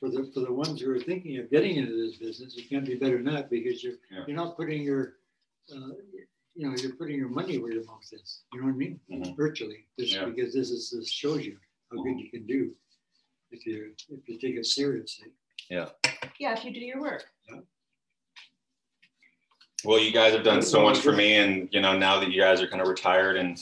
for 0.00 0.10
the, 0.10 0.28
for 0.34 0.40
the 0.40 0.52
ones 0.52 0.80
who 0.80 0.90
are 0.90 0.98
thinking 1.00 1.38
of 1.38 1.48
getting 1.48 1.76
into 1.76 1.94
this 1.94 2.16
business. 2.18 2.56
It 2.58 2.68
can't 2.68 2.84
be 2.84 2.96
better 2.96 3.16
than 3.22 3.32
that 3.34 3.48
because 3.48 3.82
you're, 3.84 3.94
Yeah. 4.10 4.24
you're 4.26 4.36
not 4.36 4.56
putting 4.56 4.82
your, 4.82 5.14
uh, 5.72 5.92
you 6.56 6.68
know, 6.68 6.74
you're 6.76 6.96
putting 6.96 7.16
your 7.16 7.28
money 7.28 7.58
where 7.58 7.72
your 7.72 7.84
mouth 7.84 8.02
is. 8.12 8.42
You 8.52 8.60
know 8.60 8.66
what 8.66 8.74
I 8.74 8.76
mean? 8.76 9.00
Mhm. 9.10 9.36
Virtually, 9.36 9.86
just 9.98 10.12
Yeah. 10.14 10.24
because 10.26 10.52
this 10.52 10.70
is, 10.70 10.90
this 10.90 11.08
shows 11.08 11.46
you 11.46 11.56
how 11.90 12.02
good 12.02 12.18
you 12.18 12.28
can 12.30 12.44
do 12.46 12.74
if 13.56 13.66
you, 13.66 13.92
if 14.10 14.28
you 14.28 14.38
take 14.38 14.56
it 14.56 14.66
seriously. 14.66 15.28
Yeah, 15.70 15.86
Yeah, 16.38 16.52
if 16.56 16.64
you 16.64 16.72
do 16.72 16.80
your 16.80 17.00
work. 17.00 17.24
Yeah. 17.48 17.60
well. 19.84 19.98
You 19.98 20.12
guys 20.12 20.32
have 20.34 20.44
done 20.44 20.62
so 20.62 20.82
much 20.82 20.98
for 20.98 21.12
me, 21.12 21.36
and 21.36 21.68
you 21.72 21.80
know 21.80 21.96
now 21.98 22.20
that 22.20 22.30
you 22.30 22.40
guys 22.40 22.60
are 22.62 22.68
kind 22.68 22.80
of 22.82 22.88
retired, 22.88 23.36
and 23.36 23.60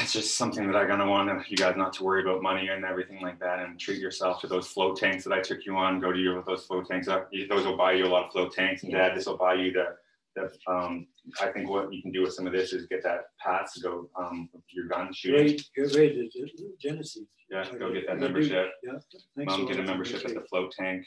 it's 0.00 0.12
just 0.12 0.36
something 0.38 0.66
that 0.66 0.76
I 0.76 0.86
kind 0.86 1.02
of 1.02 1.08
want 1.08 1.46
you 1.50 1.56
guys 1.56 1.76
not 1.76 1.92
to 1.94 2.04
worry 2.04 2.22
about 2.22 2.42
money 2.42 2.68
and 2.68 2.84
everything 2.84 3.20
like 3.20 3.38
that, 3.40 3.58
and 3.58 3.78
treat 3.78 4.00
yourself 4.00 4.40
to 4.40 4.46
those 4.46 4.66
float 4.66 4.96
tanks 4.98 5.24
that 5.24 5.32
I 5.34 5.40
took 5.40 5.66
you 5.66 5.76
on. 5.76 6.00
Go 6.00 6.12
to 6.12 6.18
your 6.18 6.42
those 6.42 6.64
float 6.64 6.86
tanks. 6.88 7.08
Uh, 7.08 7.24
Those 7.50 7.66
will 7.66 7.76
buy 7.76 7.92
you 7.92 8.06
a 8.06 8.08
lot 8.08 8.24
of 8.26 8.32
float 8.32 8.52
tanks, 8.54 8.82
and 8.82 8.92
Yeah. 8.92 9.08
Dad, 9.08 9.16
this 9.16 9.26
will 9.26 9.36
buy 9.36 9.54
you 9.54 9.72
the. 9.72 9.96
The 10.36 10.72
um, 10.72 11.06
I 11.40 11.48
think 11.48 11.68
what 11.68 11.92
you 11.92 12.02
can 12.02 12.12
do 12.12 12.22
with 12.22 12.34
some 12.34 12.46
of 12.46 12.52
this 12.52 12.72
is 12.72 12.86
get 12.86 13.02
that 13.02 13.22
pass 13.44 13.72
to 13.74 13.80
go 13.80 14.10
um, 14.20 14.48
your 14.70 14.86
gun 14.86 15.12
shooting. 15.12 15.46
Great, 15.46 15.68
get 15.74 15.96
ready 15.96 16.28
to, 16.32 16.48
Genesee. 16.80 17.26
Yeah, 17.50 17.64
go 17.78 17.92
get 17.92 18.06
that 18.06 18.18
membership. 18.18 18.68
Yeah. 18.84 18.92
thanks 19.36 19.52
Mom, 19.56 19.66
get 19.66 19.78
a 19.78 19.82
membership 19.82 20.24
at 20.24 20.34
the 20.34 20.42
float 20.50 20.72
tank. 20.78 21.04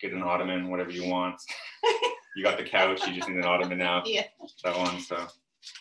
Get 0.00 0.12
an 0.12 0.22
ottoman, 0.22 0.70
whatever 0.70 0.90
you 0.90 1.08
want. 1.08 1.36
You 2.36 2.44
got 2.44 2.58
the 2.58 2.64
couch, 2.64 3.04
you 3.08 3.12
just 3.12 3.28
need 3.28 3.38
an 3.38 3.44
ottoman 3.44 3.78
now. 3.78 4.04
Yeah. 4.06 4.22
That 4.62 4.76
one, 4.78 5.00
so 5.00 5.26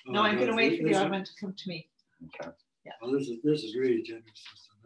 No, 0.07 0.23
I'm 0.23 0.39
gonna 0.39 0.55
wait 0.55 0.81
for 0.81 0.87
the 0.89 0.95
ottoman 0.95 1.23
to 1.23 1.31
come 1.39 1.53
to 1.55 1.69
me. 1.69 1.87
Okay. 2.25 2.49
Yeah. 2.85 2.93
Well, 3.01 3.11
this 3.11 3.27
is, 3.29 3.37
this 3.43 3.63
is 3.63 3.75
really 3.77 4.01
generous. 4.01 4.25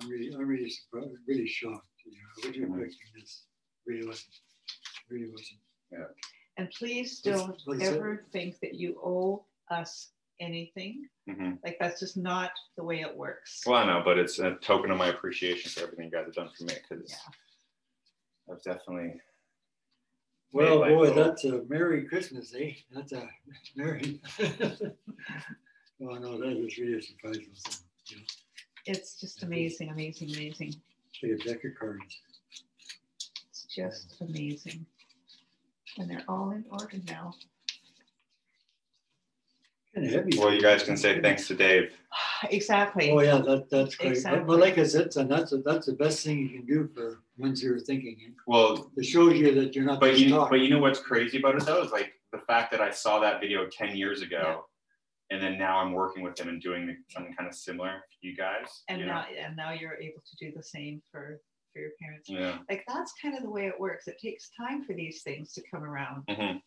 I'm 0.01 0.09
really, 0.09 0.29
I'm 0.35 0.45
really 0.45 0.69
surprised, 0.69 1.11
really 1.25 1.47
shocked. 1.47 1.87
You 2.05 2.11
know, 2.11 2.17
I 2.19 2.47
wasn't 2.47 2.69
Mhm. 2.69 2.85
expecting 2.85 3.21
this. 3.21 3.45
Really 3.87 4.05
wasn't, 4.05 4.35
really 5.09 5.29
wasn't. 5.31 5.59
And 6.57 6.69
please 6.72 7.19
don't 7.19 7.60
like 7.65 7.81
I 7.81 7.86
said- 7.86 7.98
ever 7.98 8.25
think 8.31 8.60
that 8.60 8.75
you 8.75 9.00
owe 9.03 9.45
us 9.69 10.10
anything. 10.39 11.10
Mhm. 11.27 11.60
Like, 11.63 11.77
that's 11.79 12.00
just 12.00 12.17
not 12.17 12.51
the 12.75 12.83
way 12.83 13.01
it 13.01 13.15
works. 13.15 13.63
Well, 13.65 13.75
I 13.77 13.86
know, 13.86 14.01
but 14.03 14.17
it's 14.19 14.39
a 14.39 14.55
token 14.55 14.91
of 14.91 14.98
my 14.98 15.07
appreciation 15.07 15.72
for 15.72 15.81
everything 15.83 16.05
you 16.05 16.12
guys 16.12 16.25
have 16.25 16.36
done 16.36 16.50
for 16.57 16.63
me 16.65 16.74
because 16.75 17.10
Yeah. 17.12 18.53
I've 18.53 18.62
definitely. 18.63 19.22
Well, 20.51 20.79
boy, 20.79 20.89
a 20.89 21.00
little- 21.00 21.24
that's 21.24 21.43
a 21.45 21.63
Merry 21.63 22.05
Christmas, 22.07 22.53
eh? 22.53 22.74
That's 22.91 23.12
a 23.13 23.29
Merry. 23.75 24.22
Oh, 26.01 26.15
no, 26.17 26.38
that 26.38 26.57
is 26.57 26.77
really 26.77 26.95
a 26.98 27.01
surprise. 27.01 27.38
wasn't 27.48 27.81
it? 28.12 28.31
It's 28.88 29.17
just 29.22 29.41
amazing, 29.43 29.89
amazing, 29.89 30.31
amazing. 30.33 30.75
Like 31.22 31.31
a 31.31 31.38
deck 31.38 31.63
of 31.63 31.75
cards. 31.79 32.19
It's 33.50 33.65
just 33.74 34.19
amazing. 34.19 34.86
And 35.97 36.09
they're 36.09 36.23
all 36.27 36.51
in 36.51 36.65
order 36.71 36.97
now. 37.07 37.33
Kind 39.93 40.07
of 40.07 40.13
heavy. 40.13 40.39
Well, 40.39 40.51
you 40.51 40.62
guys 40.62 40.83
can 40.83 40.97
say 40.97 41.21
thanks 41.21 41.47
to 41.47 41.55
Dave. 41.55 41.91
Exactly. 42.50 43.09
Oh, 43.09 43.21
yeah, 43.21 43.38
that, 43.38 43.69
that's 43.69 43.95
great. 43.95 44.09
But- 44.09 44.17
Exactly. 44.17 44.43
But 44.43 44.59
like 44.59 44.77
I 44.77 44.83
said, 44.83 45.13
son, 45.13 45.29
that's, 45.29 45.53
that's 45.63 45.85
the 45.85 45.93
best 45.93 46.25
thing 46.25 46.39
you 46.39 46.50
can 46.50 46.65
do 46.65 46.89
for 46.93 47.19
once 47.38 47.63
you're 47.63 47.79
thinking. 47.79 48.17
Well, 48.47 48.91
It 48.97 49.05
shows 49.05 49.38
you 49.38 49.53
that 49.55 49.73
you're 49.75 49.85
not 49.85 50.01
but 50.01 50.19
you 50.19 50.29
talking. 50.31 50.50
but 50.50 50.59
you 50.59 50.69
know 50.69 50.79
what's 50.79 51.00
crazy 51.00 51.38
about 51.39 51.55
it 51.55 51.65
though 51.65 51.81
is 51.81 51.91
like 51.91 52.12
the 52.33 52.39
fact 52.39 52.71
that 52.71 52.81
I 52.81 52.91
saw 52.91 53.19
that 53.21 53.39
video 53.39 53.65
ten 53.71 53.95
years 53.95 54.21
ago, 54.21 54.65
and 55.29 55.41
then 55.41 55.57
now 55.57 55.77
I'm 55.79 55.93
working 55.93 56.21
with 56.21 56.35
them 56.35 56.50
and 56.50 56.62
doing 56.62 56.97
something 57.07 57.33
kind 57.33 57.47
of 57.50 57.55
similar 57.55 58.01
you 58.21 58.35
guys. 58.35 58.83
And 58.89 59.00
you 59.00 59.05
know? 59.05 59.13
now, 59.13 59.25
and 59.45 59.55
now 59.55 59.71
you're 59.71 59.95
able 59.95 60.21
to 60.29 60.35
do 60.45 60.51
the 60.55 60.63
same 60.63 61.01
for, 61.09 61.39
for 61.73 61.79
your 61.79 61.91
parents. 61.99 62.29
Yeah. 62.29 62.59
Like, 62.69 62.83
that's 62.87 63.13
kind 63.21 63.35
of 63.35 63.43
the 63.43 63.49
way 63.49 63.67
it 63.67 63.79
works. 63.79 64.07
It 64.07 64.19
takes 64.19 64.49
time 64.55 64.83
for 64.85 64.93
these 64.93 65.23
things 65.23 65.51
to 65.53 65.61
come 65.69 65.83
around. 65.83 66.25
Mhm. 66.27 66.61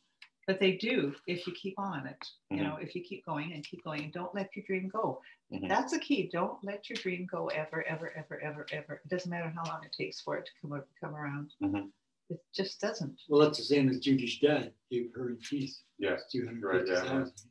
But 0.46 0.60
they 0.60 0.76
do 0.76 1.14
if 1.26 1.46
you 1.46 1.52
keep 1.54 1.74
on 1.78 2.06
it, 2.06 2.24
you 2.50 2.58
Mhm. 2.58 2.62
know, 2.62 2.76
if 2.76 2.94
you 2.94 3.02
keep 3.02 3.24
going 3.24 3.52
and 3.52 3.66
keep 3.66 3.82
going 3.82 4.04
and 4.04 4.12
don't 4.12 4.34
let 4.34 4.54
your 4.54 4.64
dream 4.64 4.88
go. 4.88 5.20
Mhm. 5.52 5.68
That's 5.68 5.92
the 5.92 5.98
key. 5.98 6.28
Don't 6.28 6.62
let 6.62 6.88
your 6.88 6.96
dream 6.96 7.26
go 7.26 7.48
ever, 7.48 7.82
ever, 7.84 8.12
ever, 8.12 8.40
ever, 8.40 8.66
ever. 8.70 8.94
It 9.04 9.08
doesn't 9.08 9.30
matter 9.30 9.48
how 9.50 9.64
long 9.64 9.82
it 9.84 9.92
takes 9.92 10.20
for 10.20 10.36
it 10.36 10.46
to 10.46 10.52
come 10.60 10.72
up, 10.72 10.88
come 11.00 11.16
around. 11.16 11.52
Mhm. 11.62 11.90
It 12.28 12.44
just 12.52 12.80
doesn't. 12.80 13.20
Well, 13.28 13.40
that's 13.40 13.58
the 13.58 13.64
same 13.64 13.88
as 13.88 14.00
Judy's 14.00 14.38
dad, 14.38 14.72
gave 14.90 15.12
her 15.14 15.28
and 15.28 15.42
Keith 15.42 15.80
Yes. 15.98 16.28
two 16.30 16.44
hundred 16.44 16.64
Right, 16.68 16.86
fifty 16.86 16.92
yeah, 16.92 17.08
thousand. 17.08 17.50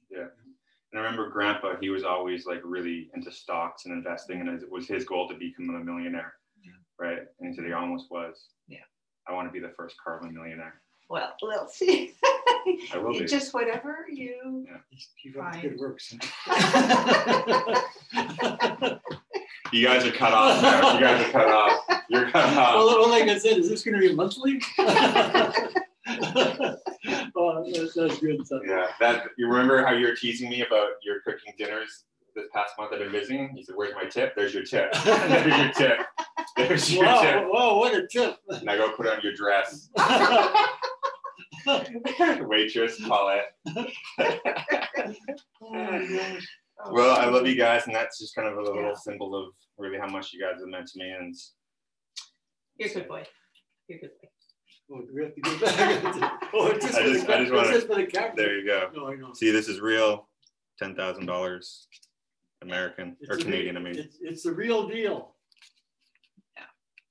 And 0.91 1.01
I 1.01 1.03
remember 1.03 1.29
Grandpa, 1.29 1.77
he 1.81 1.89
was 1.89 2.05
always 2.05 2.45
like 2.45 2.61
really 2.63 3.09
into 3.13 3.29
stocks 3.31 3.85
and 3.85 3.93
investing, 3.93 4.39
and 4.39 4.47
it 4.49 4.69
was 4.69 4.87
his 4.87 5.03
goal 5.03 5.27
to 5.27 5.33
become 5.35 5.69
a 5.75 5.83
millionaire. 5.83 6.37
Yeah. 6.99 7.07
Right. 7.07 7.19
And 7.39 7.49
he 7.49 7.55
said 7.55 7.65
he 7.65 7.73
almost 7.73 8.09
was. 8.09 8.35
Yeah. 8.67 8.79
I 9.27 9.33
want 9.33 9.47
to 9.47 9.51
be 9.51 9.59
the 9.59 9.73
first 9.77 9.95
Carlin 10.03 10.33
millionaire. 10.33 10.81
Well, 11.09 11.33
we'll 11.41 11.67
see. 11.67 12.13
I 12.93 12.97
will 12.97 13.13
be. 13.13 13.25
Just 13.25 13.53
whatever 13.53 14.07
you. 14.11 14.65
Keep 15.21 15.37
up 15.37 15.53
the 15.53 15.61
good 15.61 15.71
Fine. 15.71 15.79
work, 15.79 15.99
son. 16.01 16.19
You 19.71 19.85
guys 19.85 20.05
are 20.05 20.11
cut 20.11 20.31
off 20.31 20.61
now. 20.61 20.93
You 20.93 20.99
guys 20.99 21.27
are 21.27 21.31
cut 21.31 21.47
off. 21.47 22.03
You're 22.07 22.29
cut 22.29 22.55
off. 22.57 22.75
Well, 22.75 22.99
well, 22.99 23.09
like 23.09 23.23
I 23.23 23.37
said, 23.37 23.57
is 23.57 23.67
this 23.67 23.83
gonna 23.83 23.99
be 23.99 24.13
monthly? 24.13 24.61
Oh, 27.37 27.65
that's, 27.73 27.93
that's 27.95 28.19
good 28.19 28.45
stuff. 28.45 28.61
Yeah, 28.65 28.87
that 28.99 29.25
you 29.37 29.47
remember 29.47 29.83
how 29.83 29.91
you 29.93 30.07
were 30.07 30.15
teasing 30.15 30.49
me 30.49 30.61
about 30.61 30.91
your 31.03 31.19
cooking 31.21 31.53
dinners 31.57 32.05
this 32.35 32.45
past 32.53 32.73
month 32.77 32.91
I've 32.93 32.99
been 32.99 33.11
visiting? 33.11 33.49
He 33.55 33.63
said, 33.63 33.75
Where's 33.75 33.93
my 33.95 34.05
tip? 34.05 34.35
There's 34.35 34.53
your 34.53 34.63
tip. 34.63 34.91
There's 35.03 35.57
your 35.57 35.71
tip. 35.73 35.99
There's 36.57 36.93
your 36.93 37.05
Wow, 37.05 37.21
tip. 37.21 37.43
wow, 37.47 37.77
what 37.77 37.93
a 37.95 38.07
tip. 38.07 38.37
Now 38.63 38.75
go 38.77 38.91
put 38.91 39.07
on 39.07 39.19
your 39.21 39.33
dress. 39.33 39.89
Waitress, 42.41 43.03
call 43.07 43.29
it. 43.37 43.91
Oh, 45.61 45.63
oh, 45.63 46.93
well, 46.93 47.15
I 47.17 47.25
love 47.25 47.47
you 47.47 47.55
guys, 47.55 47.83
and 47.87 47.95
that's 47.95 48.19
just 48.19 48.35
kind 48.35 48.47
of 48.47 48.57
a 48.57 48.61
little 48.61 48.83
Yeah. 48.83 48.93
symbol 48.95 49.35
of 49.35 49.53
really 49.77 49.97
how 49.97 50.07
much 50.07 50.33
you 50.33 50.41
guys 50.41 50.59
have 50.59 50.67
meant 50.69 50.87
to 50.87 50.99
me. 50.99 51.09
And 51.11 51.35
You're 52.77 52.89
a 52.89 52.93
good 52.93 53.07
boy. 53.07 53.23
You're 53.87 53.97
a 53.97 54.01
good 54.01 54.11
boy. 54.21 54.27
Oh, 54.91 55.01
do 55.01 55.07
we 55.15 55.23
have 55.23 55.33
to 55.33 55.41
go 55.41 55.57
back? 55.59 56.43
Oh, 56.53 56.67
it's 56.67 56.85
just 56.85 56.95
I 56.97 57.01
for 57.03 57.07
the 57.09 57.13
just- 57.15 57.29
I 57.29 57.39
just 57.41 57.53
wanna- 57.53 57.71
just 57.73 57.87
for 57.87 57.95
the 57.95 58.05
camera. 58.05 58.33
there 58.35 58.59
you 58.59 58.65
go. 58.65 58.91
No, 58.93 59.07
I 59.07 59.15
know. 59.15 59.33
See, 59.33 59.49
this 59.51 59.67
is 59.67 59.79
real. 59.81 60.29
Ten 60.77 60.93
thousand 60.95 61.25
dollars, 61.25 61.87
American 62.61 63.15
It's 63.19 63.29
or 63.29 63.35
the 63.37 63.43
real- 63.43 63.51
Canadian. 63.51 63.77
I 63.77 63.79
mean, 63.79 63.97
It's, 63.97 64.17
it's 64.21 64.43
the 64.43 64.51
real 64.53 64.87
deal. 64.87 65.35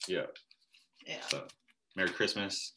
yeah. 0.08 0.22
Yeah. 1.06 1.20
So, 1.28 1.44
Merry 1.96 2.10
Christmas, 2.10 2.72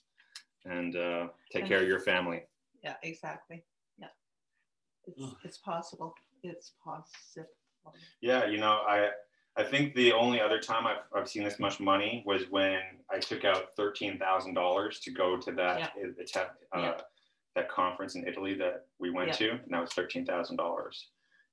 and 0.66 0.96
uh, 0.96 1.28
take 1.52 1.62
And- 1.64 1.70
care 1.70 1.82
of 1.82 1.88
your 1.88 2.00
family. 2.00 2.44
Yeah, 2.84 2.96
exactly. 3.04 3.64
Yeah. 3.98 4.08
It's, 5.06 5.22
it's 5.44 5.58
possible. 5.58 6.14
It's 6.44 6.74
possible. 6.84 7.48
Yeah, 8.22 8.46
you 8.48 8.58
know, 8.60 8.82
I 8.88 9.10
I 9.56 9.64
think 9.64 9.96
the 9.96 10.12
only 10.14 10.40
other 10.40 10.60
time 10.60 10.86
I've, 10.86 10.98
I've 11.16 11.28
seen 11.30 11.44
this 11.44 11.58
much 11.58 11.80
money 11.80 12.22
was 12.26 12.44
when 12.52 12.80
I 13.10 13.18
took 13.20 13.44
out 13.46 13.74
thirteen 13.76 14.20
thousand 14.20 14.54
dollars 14.54 15.00
to 15.02 15.12
go 15.12 15.38
to 15.38 15.52
that 15.54 15.80
Yeah. 15.80 15.86
uh, 16.04 16.12
the 16.18 16.24
te- 16.26 16.40
uh, 16.40 16.80
Yeah. 16.80 16.98
that 17.56 17.70
conference 17.70 18.16
in 18.16 18.28
Italy 18.28 18.54
that 18.56 18.86
we 19.00 19.10
went 19.10 19.30
Yeah. 19.30 19.36
to, 19.36 19.50
and 19.52 19.72
that 19.74 19.82
was 19.82 19.94
thirteen 19.94 20.26
thousand 20.26 20.58
dollars. 20.58 21.08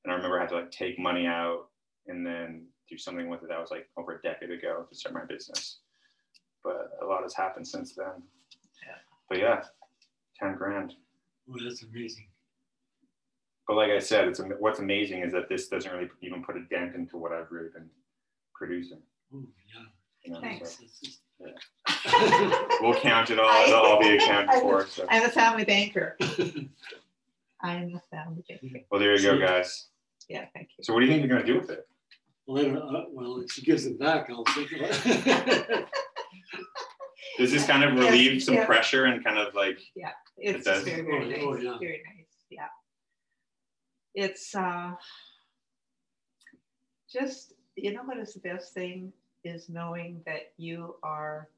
And 0.04 0.12
I 0.12 0.16
remember 0.16 0.38
I 0.38 0.42
had 0.42 0.50
to 0.50 0.56
like 0.56 0.70
take 0.70 0.98
money 0.98 1.26
out 1.26 1.68
and 2.06 2.26
then 2.26 2.66
do 2.88 2.98
something 2.98 3.28
with 3.28 3.42
it. 3.42 3.48
That 3.48 3.60
was 3.60 3.70
like 3.70 3.88
over 3.96 4.16
a 4.16 4.22
decade 4.22 4.50
ago 4.50 4.84
to 4.88 4.94
start 4.94 5.14
my 5.14 5.24
business. 5.24 5.78
But 6.62 6.90
a 7.02 7.06
lot 7.06 7.22
has 7.22 7.34
happened 7.34 7.66
since 7.66 7.94
then. 7.94 8.22
Yeah. 8.86 8.96
But 9.28 9.38
yeah, 9.38 9.62
ten 10.38 10.56
grand. 10.56 10.94
Oh, 11.50 11.56
that's 11.62 11.82
amazing. 11.82 12.26
But 13.66 13.76
like 13.76 13.90
I 13.90 13.98
said, 13.98 14.28
it's 14.28 14.40
what's 14.58 14.78
amazing 14.78 15.22
is 15.22 15.32
that 15.32 15.48
this 15.48 15.68
doesn't 15.68 15.90
really 15.90 16.10
even 16.20 16.44
put 16.44 16.56
a 16.56 16.64
dent 16.70 16.94
into 16.94 17.16
what 17.16 17.32
I've 17.32 17.50
really 17.50 17.70
been 17.70 17.88
producing. 18.54 19.00
Oh, 19.34 19.42
yeah. 19.74 19.82
You 20.22 20.32
know, 20.32 20.40
Thanks. 20.40 20.76
so 20.76 20.84
It's 20.84 21.00
just- 21.00 21.20
we'll 22.80 22.98
count 23.00 23.30
it 23.30 23.38
all. 23.38 23.64
It'll 23.64 23.80
all 23.80 24.00
be 24.00 24.16
accounted 24.16 24.60
for. 24.60 24.86
So. 24.86 25.06
I'm 25.10 25.24
a 25.24 25.28
family 25.28 25.64
banker. 25.64 26.16
I'm 27.60 27.94
a 27.94 28.00
family 28.10 28.44
banker. 28.48 28.80
Well, 28.90 29.00
there 29.00 29.14
you 29.16 29.22
go, 29.22 29.38
guys. 29.38 29.88
Yeah, 30.28 30.46
thank 30.54 30.68
you. 30.78 30.84
So, 30.84 30.92
what 30.94 31.00
do 31.00 31.06
you 31.06 31.12
think 31.12 31.26
you're 31.26 31.36
gonna 31.36 31.46
do 31.46 31.58
with 31.60 31.70
it? 31.70 31.86
Well, 32.46 32.64
I 32.64 32.70
uh, 32.78 33.04
well, 33.10 33.40
if 33.40 33.50
she 33.52 33.62
gives 33.62 33.86
it 33.86 33.98
back, 33.98 34.28
I'll 34.30 34.44
think 34.44 34.72
about 34.72 34.90
it. 35.06 35.86
Does 37.38 37.50
this 37.50 37.66
kind 37.66 37.82
of 37.82 37.94
Yeah, 37.94 38.10
relieve 38.10 38.42
some 38.42 38.54
yeah. 38.54 38.66
pressure 38.66 39.06
and 39.06 39.24
kind 39.24 39.38
of 39.38 39.54
like, 39.54 39.80
Yeah, 39.96 40.10
It's 40.36 40.64
does. 40.64 40.84
very, 40.84 41.02
very 41.02 41.24
Oh, 41.24 41.28
nice. 41.28 41.40
oh, 41.42 41.56
yeah. 41.72 41.78
Very 41.78 42.02
nice. 42.06 42.26
Yeah. 42.50 42.68
It's 44.14 44.54
uh 44.54 44.92
just 47.12 47.54
you 47.76 47.92
know 47.92 48.02
what 48.04 48.18
is 48.18 48.34
the 48.34 48.40
best 48.40 48.72
thing 48.74 49.12
is 49.42 49.68
knowing 49.68 50.22
that 50.26 50.52
you 50.56 50.94
are 51.02 51.48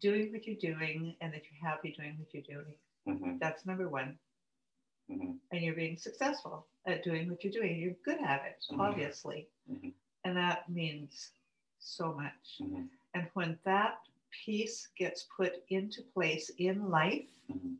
doing 0.00 0.32
what 0.32 0.46
you're 0.46 0.56
doing 0.74 1.14
and 1.20 1.32
that 1.32 1.42
you're 1.50 1.70
happy 1.70 1.94
doing 1.96 2.16
what 2.18 2.28
you're 2.34 2.42
doing. 2.42 2.74
Mhm, 3.08 3.38
That's 3.38 3.64
number 3.64 3.88
one. 3.88 4.18
mhm, 5.08 5.38
And 5.52 5.60
you're 5.62 5.76
being 5.76 5.96
successful 5.96 6.66
at 6.86 7.02
doing 7.02 7.28
what 7.28 7.42
you're 7.44 7.52
doing. 7.52 7.78
You're 7.78 7.94
good 8.04 8.20
at 8.20 8.44
it, 8.46 8.64
Mhm. 8.70 8.80
obviously. 8.80 9.48
Mhm. 9.70 9.92
And 10.24 10.36
that 10.36 10.68
means 10.68 11.32
so 11.78 12.12
much. 12.14 12.58
mhm, 12.60 12.88
And 13.14 13.28
when 13.34 13.58
that 13.64 14.00
piece 14.44 14.88
gets 14.96 15.24
put 15.36 15.64
into 15.68 16.02
place 16.02 16.50
in 16.58 16.90
life, 16.90 17.30
mhm. 17.50 17.76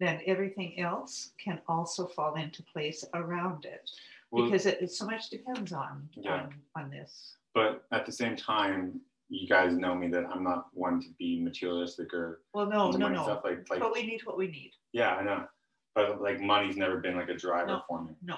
then 0.00 0.20
everything 0.26 0.78
else 0.78 1.32
can 1.38 1.60
also 1.68 2.06
fall 2.06 2.34
into 2.34 2.62
place 2.64 3.04
around 3.14 3.64
it 3.64 3.90
Well, 4.30 4.44
because 4.44 4.66
it, 4.66 4.82
it 4.82 4.90
so 4.90 5.06
much 5.06 5.30
depends 5.30 5.72
on, 5.72 6.08
Yeah. 6.14 6.42
on 6.44 6.62
on 6.74 6.90
this. 6.90 7.36
but 7.54 7.86
at 7.92 8.04
the 8.04 8.12
same 8.12 8.34
time, 8.36 9.00
you 9.28 9.46
guys 9.48 9.76
know 9.76 9.94
me 9.94 10.08
that 10.08 10.26
I'm 10.26 10.42
not 10.44 10.74
one 10.74 11.00
to 11.00 11.08
be 11.12 11.40
materialistic 11.40 12.12
or 12.12 12.42
Well, 12.52 12.66
no, 12.66 12.90
no, 12.90 13.08
no. 13.08 13.22
stuff. 13.22 13.44
Like, 13.44 13.68
like, 13.70 13.80
but 13.80 13.92
we 13.92 14.04
need 14.04 14.24
what 14.26 14.36
we 14.36 14.48
need. 14.48 14.74
yeah, 14.92 15.14
I 15.16 15.22
know. 15.22 15.48
But 15.94 16.20
like, 16.20 16.40
money's 16.40 16.76
never 16.76 16.98
been 16.98 17.16
like 17.16 17.28
a 17.28 17.34
driver 17.34 17.66
No. 17.68 17.82
for 17.88 18.02
me. 18.02 18.12
No, 18.22 18.36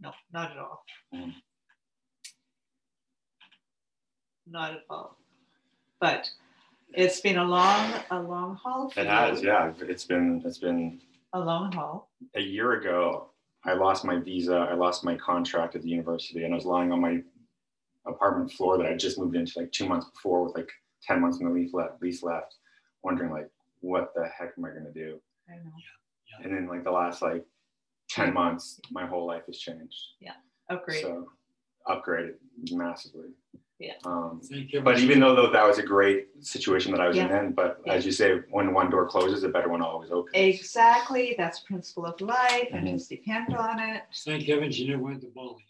no, 0.00 0.12
not 0.32 0.50
at 0.50 0.58
all. 0.58 0.84
Mm. 1.14 1.32
Not 4.48 4.72
at 4.72 4.84
all. 4.90 5.16
But 6.00 6.28
it's 6.94 7.20
been 7.20 7.38
a 7.38 7.44
long, 7.44 7.92
a 8.10 8.20
long 8.20 8.56
haul. 8.56 8.90
For 8.90 9.00
It 9.00 9.06
has, 9.06 9.42
you, 9.42 9.48
yeah. 9.48 9.72
It's 9.80 10.04
been, 10.04 10.42
it's 10.44 10.58
been 10.58 11.00
A 11.32 11.40
long 11.40 11.72
haul. 11.72 12.10
a 12.34 12.40
year 12.40 12.72
ago, 12.74 13.30
I 13.64 13.72
lost 13.74 14.04
my 14.04 14.18
visa, 14.18 14.54
I 14.70 14.74
lost 14.74 15.04
my 15.04 15.16
contract 15.16 15.74
at 15.74 15.82
the 15.82 15.88
university, 15.88 16.44
and 16.44 16.52
I 16.52 16.56
was 16.56 16.64
lying 16.64 16.92
on 16.92 17.00
my 17.00 17.22
apartment 18.06 18.52
floor 18.52 18.78
that 18.78 18.86
I 18.86 18.94
just 18.96 19.18
moved 19.18 19.34
into 19.34 19.58
like 19.58 19.72
two 19.72 19.88
months 19.88 20.08
before 20.10 20.44
with 20.44 20.54
like 20.54 20.70
10 21.02 21.20
months 21.20 21.38
in 21.40 21.46
the 21.46 21.52
lease 21.52 21.72
left, 21.74 22.00
lease 22.02 22.22
left 22.22 22.54
wondering 23.02 23.30
like, 23.32 23.48
what 23.80 24.12
the 24.14 24.24
heck 24.28 24.52
am 24.56 24.64
I 24.64 24.68
gonna 24.70 24.92
do? 24.92 25.20
I 25.48 25.56
know. 25.56 25.70
And 26.42 26.54
then 26.54 26.66
like 26.68 26.84
the 26.84 26.90
last 26.90 27.22
like 27.22 27.44
10 28.10 28.32
months, 28.34 28.80
my 28.90 29.06
whole 29.06 29.26
life 29.26 29.42
has 29.46 29.58
changed. 29.58 29.96
Yeah. 30.20 30.32
Upgrade. 30.70 31.02
So 31.02 31.28
upgraded 31.88 32.34
massively. 32.72 33.28
Yeah. 33.78 33.92
Um, 34.04 34.40
Thank 34.42 34.72
you. 34.72 34.80
but 34.80 34.98
even 35.00 35.20
though, 35.20 35.34
though 35.36 35.50
that 35.52 35.64
was 35.66 35.78
a 35.78 35.82
great 35.82 36.28
situation 36.40 36.92
that 36.92 37.00
I 37.00 37.08
was 37.08 37.16
in 37.18 37.26
Yeah. 37.26 37.32
then, 37.32 37.52
but 37.52 37.80
as 37.86 38.06
you 38.06 38.12
say, 38.12 38.38
when 38.50 38.72
one 38.72 38.90
door 38.90 39.06
closes, 39.06 39.44
a 39.44 39.48
better 39.50 39.68
one 39.68 39.82
always 39.82 40.10
opens. 40.10 40.32
Exactly. 40.34 41.34
That's 41.36 41.60
principle 41.60 42.06
of 42.06 42.18
life, 42.22 42.68
and 42.72 42.86
Mhm. 42.86 42.92
just 42.94 43.10
depend 43.10 43.54
on 43.54 43.78
it. 43.78 44.02
Thank 44.24 44.44
heavens 44.44 44.80
you 44.80 44.88
never 44.90 45.02
went 45.02 45.20
to 45.22 45.26
Bali. 45.28 45.64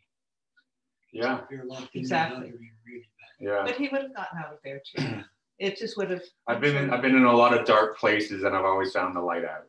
Yeah. 1.13 1.43
If 1.43 1.51
you're 1.51 1.65
locked 1.65 1.95
in, 1.95 2.01
Exactly. 2.03 2.51
that'd 2.51 2.61
really 2.87 3.01
bad. 3.01 3.47
Yeah. 3.49 3.63
But 3.67 3.75
he 3.77 3.89
would 3.89 4.03
have 4.03 4.15
gotten 4.15 4.39
out 4.39 4.53
of 4.53 4.59
there 4.63 4.81
too. 4.85 4.97
It 5.59 5.79
just 5.79 5.97
would 5.97 6.11
have. 6.11 6.21
I've 6.47 6.61
been 6.61 6.77
in, 6.77 6.91
I've 6.91 7.01
been 7.01 7.17
in 7.17 7.25
a 7.25 7.35
lot 7.35 7.59
of 7.59 7.65
dark 7.65 7.97
places 7.97 8.43
and 8.45 8.55
I've 8.55 8.67
always 8.67 8.93
found 8.93 9.17
the 9.17 9.23
light 9.23 9.43
out. 9.43 9.65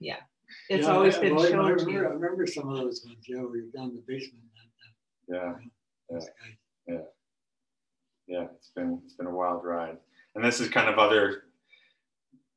It's 0.00 0.86
Yeah, 0.86 0.92
always 0.94 1.16
I- 1.16 1.20
been 1.20 1.34
well, 1.36 1.46
I 1.46 1.50
shown 1.50 1.66
to 1.78 1.84
remember- 1.84 2.08
I 2.08 2.12
remember 2.12 2.46
some 2.46 2.68
of 2.68 2.76
those 2.76 3.04
ones, 3.04 3.24
yeah, 3.28 3.40
where 3.42 3.56
you're 3.56 3.70
down 3.70 3.90
in 3.90 3.96
the 3.96 4.02
basement. 4.06 4.44
and 5.28 5.36
Yeah. 5.36 5.52
that- 5.52 5.70
those 6.10 6.28
guys. 6.40 7.04
Yeah. 8.26 8.46
It's 8.56 8.70
been 8.70 9.00
it's 9.04 9.14
been 9.14 9.26
a 9.26 9.30
wild 9.34 9.64
ride. 9.64 9.98
And 10.34 10.44
this 10.44 10.60
is 10.60 10.68
kind 10.68 10.88
of 10.88 10.98
other 10.98 11.44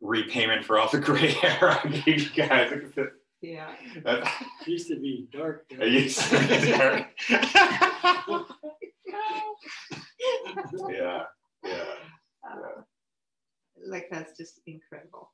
repayment 0.01 0.65
for 0.65 0.77
all 0.79 0.89
the 0.89 0.99
gray 0.99 1.31
hair 1.41 1.69
I 1.83 1.87
gave 1.87 2.07
you 2.07 2.29
guys. 2.35 2.71
Look 2.71 2.83
at 2.83 2.95
this. 2.95 3.13
Yeah. 3.41 3.75
That- 4.03 4.27
It 4.61 4.67
Used 4.67 4.87
to 4.89 4.99
be 4.99 5.27
dark. 5.31 5.67
there. 5.69 5.81
I 5.81 5.85
used 5.85 6.19
to 6.19 6.39
be 6.39 6.45
there. 6.45 7.11
yeah. 10.89 11.23
Yeah. 11.63 11.83
Uh, 12.43 12.81
Like 13.85 14.07
that's 14.11 14.37
just 14.37 14.59
incredible. 14.67 15.31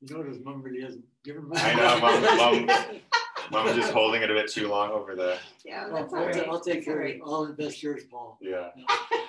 You 0.00 0.16
notice 0.16 0.38
mom 0.44 0.62
really 0.62 0.80
hasn't 0.82 1.04
given. 1.24 1.48
My. 1.48 1.56
I 1.60 1.74
know, 1.74 1.98
Mom- 2.00 2.66
Mom- 2.66 3.00
Mom 3.50 3.64
was 3.66 3.74
just 3.76 3.92
holding 3.92 4.22
it 4.22 4.30
a 4.30 4.34
bit 4.34 4.48
too 4.50 4.68
long 4.68 4.90
over 4.90 5.16
there. 5.16 5.38
Yeah, 5.64 5.86
I'll, 5.86 5.94
that's 5.94 6.12
all 6.12 6.20
I'll 6.20 6.26
right. 6.26 6.48
I'll 6.48 6.60
take 6.60 6.74
That's 6.74 6.84
care 6.86 6.94
of 6.94 7.00
right. 7.00 7.14
it. 7.16 7.20
I'll 7.24 7.44
invest 7.46 7.82
yours, 7.82 8.02
Paul. 8.10 8.38
Yeah. 8.40 8.68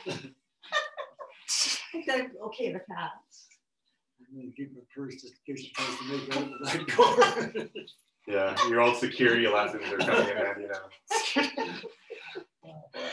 That's 2.05 2.29
Okay, 2.45 2.71
the 2.71 2.79
past. 2.79 3.47
I'm 4.29 4.35
gonna 4.39 4.51
keep 4.55 4.73
my 4.75 4.81
purse 4.95 5.15
just 5.21 5.33
in 5.47 5.55
case 5.55 5.65
she 5.65 5.71
tries 5.73 5.97
to 5.97 6.03
make 6.05 6.37
out 6.37 6.51
with 6.51 6.71
that 6.71 7.61
door. 7.63 7.73
Yeah. 8.27 8.55
Your 8.67 8.81
old 8.81 8.97
security 8.97 9.47
lessons 9.47 9.81
are 9.91 9.97
coming 9.97 10.29
in 10.29 10.37
handy 10.37 10.65
now. 10.67 10.89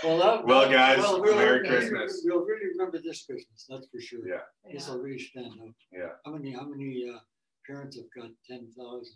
Well, 0.05 0.19
that- 0.19 0.45
Well, 0.45 0.71
guys, 0.71 0.99
well, 0.99 1.23
we'll- 1.23 1.37
Merry 1.37 1.67
Christmas. 1.67 2.21
We'll 2.23 2.45
really 2.45 2.67
remember 2.77 2.99
this 2.99 3.25
Christmas, 3.25 3.65
that's 3.67 3.87
for 3.89 3.99
sure. 3.99 4.29
Yeah. 4.29 4.41
This 4.71 4.87
Yeah. 4.87 4.93
will 4.95 5.01
really 5.01 5.19
stand 5.19 5.47
out. 5.63 5.71
Yeah. 5.91 6.09
How 6.27 6.33
many, 6.33 6.53
how 6.53 6.65
many 6.65 7.09
uh, 7.09 7.19
parents 7.67 7.97
have 7.97 8.07
got 8.15 8.31
10,000 8.49 8.73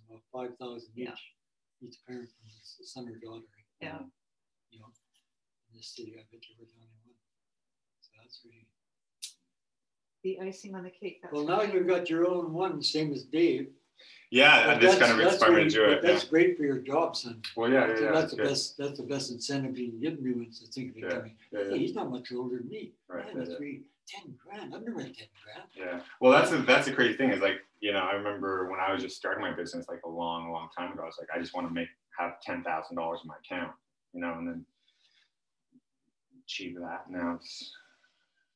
or 0.08 0.18
5,000 0.32 0.88
yeah. 0.94 1.10
each, 1.10 1.18
each 1.82 1.96
parent 2.06 2.28
from 2.28 2.50
the 2.50 2.86
son 2.86 3.08
or 3.08 3.18
daughter. 3.18 3.46
Yeah. 3.80 3.98
You 4.70 4.80
know, 4.80 4.86
in 5.72 5.76
this 5.76 5.94
city, 5.96 6.14
I 6.16 6.22
bet 6.30 6.40
you 6.48 6.56
were 6.58 6.66
the 6.66 6.78
only 6.78 7.00
one. 7.04 7.16
So 8.00 8.10
that's 8.20 8.40
really. 8.44 8.66
The 10.22 10.48
icing 10.48 10.74
on 10.74 10.84
the 10.84 10.90
cake. 10.90 11.22
well, 11.32 11.46
now 11.46 11.62
you've 11.62 11.86
got 11.86 12.10
your 12.10 12.28
own 12.28 12.52
one, 12.52 12.82
same 12.82 13.12
as 13.12 13.24
Dave. 13.24 13.68
Yeah, 14.30 14.78
this 14.78 14.96
kind 14.96 15.12
of 15.12 15.26
inspired 15.26 15.70
to 15.70 15.90
It, 15.90 16.02
that's 16.02 16.24
yeah. 16.24 16.30
great 16.30 16.56
for 16.56 16.62
your 16.62 16.78
job, 16.78 17.16
son. 17.16 17.42
Well, 17.56 17.70
yeah, 17.70 17.88
yeah, 17.88 18.00
yeah 18.00 18.12
that's 18.12 18.32
the 18.32 18.42
best. 18.42 18.78
That's 18.78 18.98
the 18.98 19.04
best 19.04 19.32
incentive 19.32 19.76
you 19.76 19.90
can 19.90 20.00
give 20.00 20.20
me 20.20 20.32
when 20.32 20.50
to 20.52 20.66
think 20.66 20.96
of 20.96 21.02
it. 21.02 21.32
Yeah, 21.52 21.58
hey, 21.70 21.78
he's 21.78 21.94
not 21.94 22.10
much 22.10 22.30
older 22.32 22.58
than 22.58 22.68
me. 22.68 22.92
Right. 23.08 23.34
Man, 23.34 23.56
three, 23.56 23.82
10 24.11 24.35
grand, 24.42 24.75
I've 24.75 24.85
10 24.85 24.94
grand. 24.94 25.14
Yeah. 25.77 26.01
Well, 26.20 26.33
that's 26.33 26.53
a, 26.53 26.59
that's 26.59 26.87
the 26.87 26.92
crazy 26.92 27.16
thing 27.16 27.31
is 27.31 27.40
like, 27.40 27.61
you 27.81 27.92
know, 27.92 28.01
I 28.01 28.12
remember 28.12 28.70
when 28.70 28.81
I 28.81 28.92
was 28.92 29.03
just 29.03 29.16
starting 29.16 29.42
my 29.42 29.53
business 29.53 29.87
like 29.88 30.01
a 30.05 30.09
long, 30.09 30.51
long 30.51 30.68
time 30.77 30.92
ago, 30.92 31.03
I 31.03 31.07
was 31.07 31.16
like, 31.18 31.29
I 31.35 31.38
just 31.38 31.55
want 31.55 31.68
to 31.68 31.75
make, 31.75 31.88
have 32.18 32.35
$10,000 32.46 32.62
in 32.62 32.96
my 32.96 33.35
account, 33.44 33.73
you 34.12 34.20
know, 34.20 34.35
and 34.38 34.46
then 34.46 34.64
achieve 36.44 36.77
that. 36.81 37.11
Now 37.11 37.37
it's, 37.40 37.73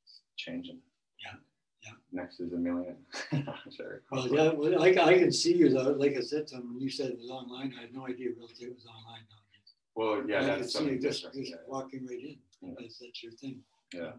it's 0.04 0.20
changing. 0.36 0.78
Yeah. 1.24 1.38
Yeah. 1.84 1.92
Next 2.12 2.40
is 2.40 2.52
a 2.52 2.56
million. 2.56 2.96
sure. 3.76 4.02
Well, 4.10 4.28
yeah, 4.28 4.50
well, 4.50 4.82
I, 4.82 4.88
I 4.88 5.18
can 5.18 5.32
see 5.32 5.54
you 5.54 5.70
though. 5.70 5.92
Like 5.92 6.16
I 6.16 6.20
said, 6.20 6.46
to 6.48 6.56
when 6.56 6.80
you 6.80 6.90
said 6.90 7.10
it 7.10 7.18
was 7.18 7.30
online, 7.30 7.74
I 7.78 7.82
had 7.82 7.94
no 7.94 8.06
idea 8.06 8.30
real 8.36 8.48
estate 8.48 8.74
was 8.74 8.86
online. 8.86 9.22
Well, 9.94 10.28
yeah, 10.28 10.40
I 10.40 10.58
that's 10.58 10.72
something 10.72 11.00
see 11.00 11.06
you 11.06 11.12
different. 11.12 11.34
Just, 11.34 11.34
just 11.34 11.50
yeah. 11.50 11.56
walking 11.68 12.06
right 12.06 12.18
in. 12.18 12.36
Yeah. 12.62 12.74
That's, 12.78 12.98
that's 12.98 13.22
your 13.22 13.32
thing. 13.32 13.60
Yeah. 13.92 14.12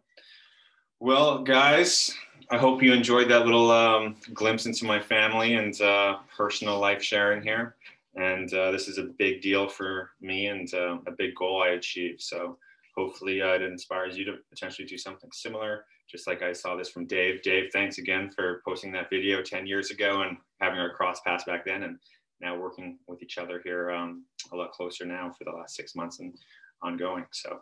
Well, 1.02 1.44
guys, 1.44 2.16
I 2.50 2.58
hope 2.58 2.82
you 2.82 2.94
enjoyed 2.94 3.30
that 3.30 3.44
little 3.46 3.70
um, 3.70 4.16
glimpse 4.34 4.66
into 4.66 4.86
my 4.86 5.02
family 5.02 5.56
and 5.56 5.80
uh, 5.82 6.20
personal 6.36 6.80
life 6.80 7.04
sharing 7.04 7.44
here. 7.44 7.76
And 8.16 8.52
uh, 8.54 8.72
this 8.72 8.88
is 8.88 8.98
a 8.98 9.04
big 9.04 9.42
deal 9.42 9.68
for 9.68 10.12
me 10.22 10.48
and 10.48 10.74
uh, 10.74 11.00
a 11.06 11.12
big 11.12 11.36
goal 11.36 11.62
I 11.62 11.72
achieved. 11.72 12.22
So 12.22 12.58
hopefully 12.96 13.42
uh, 13.42 13.56
it 13.56 13.62
inspires 13.62 14.18
you 14.18 14.24
to 14.24 14.38
potentially 14.50 14.88
do 14.88 14.98
something 14.98 15.30
similar, 15.34 15.84
just 16.10 16.28
like 16.28 16.42
I 16.42 16.54
saw 16.54 16.78
this 16.78 16.90
from 16.90 17.08
Dave. 17.08 17.42
Dave, 17.42 17.72
thanks 17.74 17.98
again 17.98 18.32
for 18.34 18.62
posting 18.66 18.94
that 18.94 19.10
video 19.10 19.42
10 19.42 19.68
years 19.68 19.92
ago 19.92 20.22
and 20.22 20.38
having 20.62 20.80
our 20.80 20.94
cross 20.94 21.20
paths 21.28 21.44
back 21.44 21.66
then 21.66 21.84
and 21.84 22.00
now 22.40 22.58
working 22.58 23.00
with 23.08 23.22
each 23.22 23.38
other 23.38 23.62
here 23.66 23.92
um, 23.92 24.24
a 24.54 24.56
lot 24.56 24.72
closer 24.72 25.06
now 25.06 25.30
for 25.38 25.44
the 25.44 25.52
last 25.52 25.76
six 25.76 25.94
months 25.94 26.22
and 26.22 26.34
ongoing. 26.82 27.26
So 27.32 27.60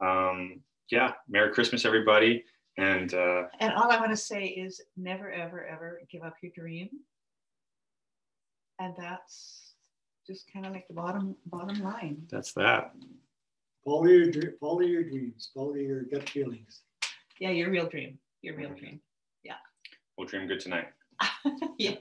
um, 0.00 0.60
yeah, 0.90 1.12
Merry 1.28 1.52
Christmas, 1.52 1.84
everybody. 1.84 2.44
And 2.78 3.12
uh, 3.14 3.44
And 3.60 3.72
all 3.72 3.90
I 3.90 3.98
want 3.98 4.10
to 4.10 4.16
say 4.16 4.44
is 4.44 4.80
never, 4.96 5.30
ever, 5.30 5.64
ever 5.66 6.00
give 6.10 6.22
up 6.22 6.34
your 6.42 6.52
dream. 6.54 6.88
And 8.78 8.94
that's 8.98 9.72
just 10.26 10.50
kind 10.52 10.66
of 10.66 10.72
like 10.72 10.86
the 10.88 10.94
bottom 10.94 11.36
bottom 11.46 11.82
line. 11.82 12.18
that's 12.30 12.52
that. 12.54 12.92
Follow 13.84 14.06
your, 14.06 14.30
dr- 14.30 14.58
follow 14.60 14.80
your 14.80 15.04
dreams, 15.04 15.50
follow 15.54 15.74
your 15.74 16.02
gut 16.02 16.28
feelings. 16.28 16.82
Yeah, 17.38 17.50
your 17.50 17.70
real 17.70 17.88
dream. 17.88 18.18
Your 18.42 18.56
real 18.56 18.74
dream. 18.74 19.00
Yeah. 19.44 19.54
We'll 20.18 20.26
dream 20.26 20.46
good 20.48 20.60
tonight. 20.60 20.88
yeah. 21.78 21.94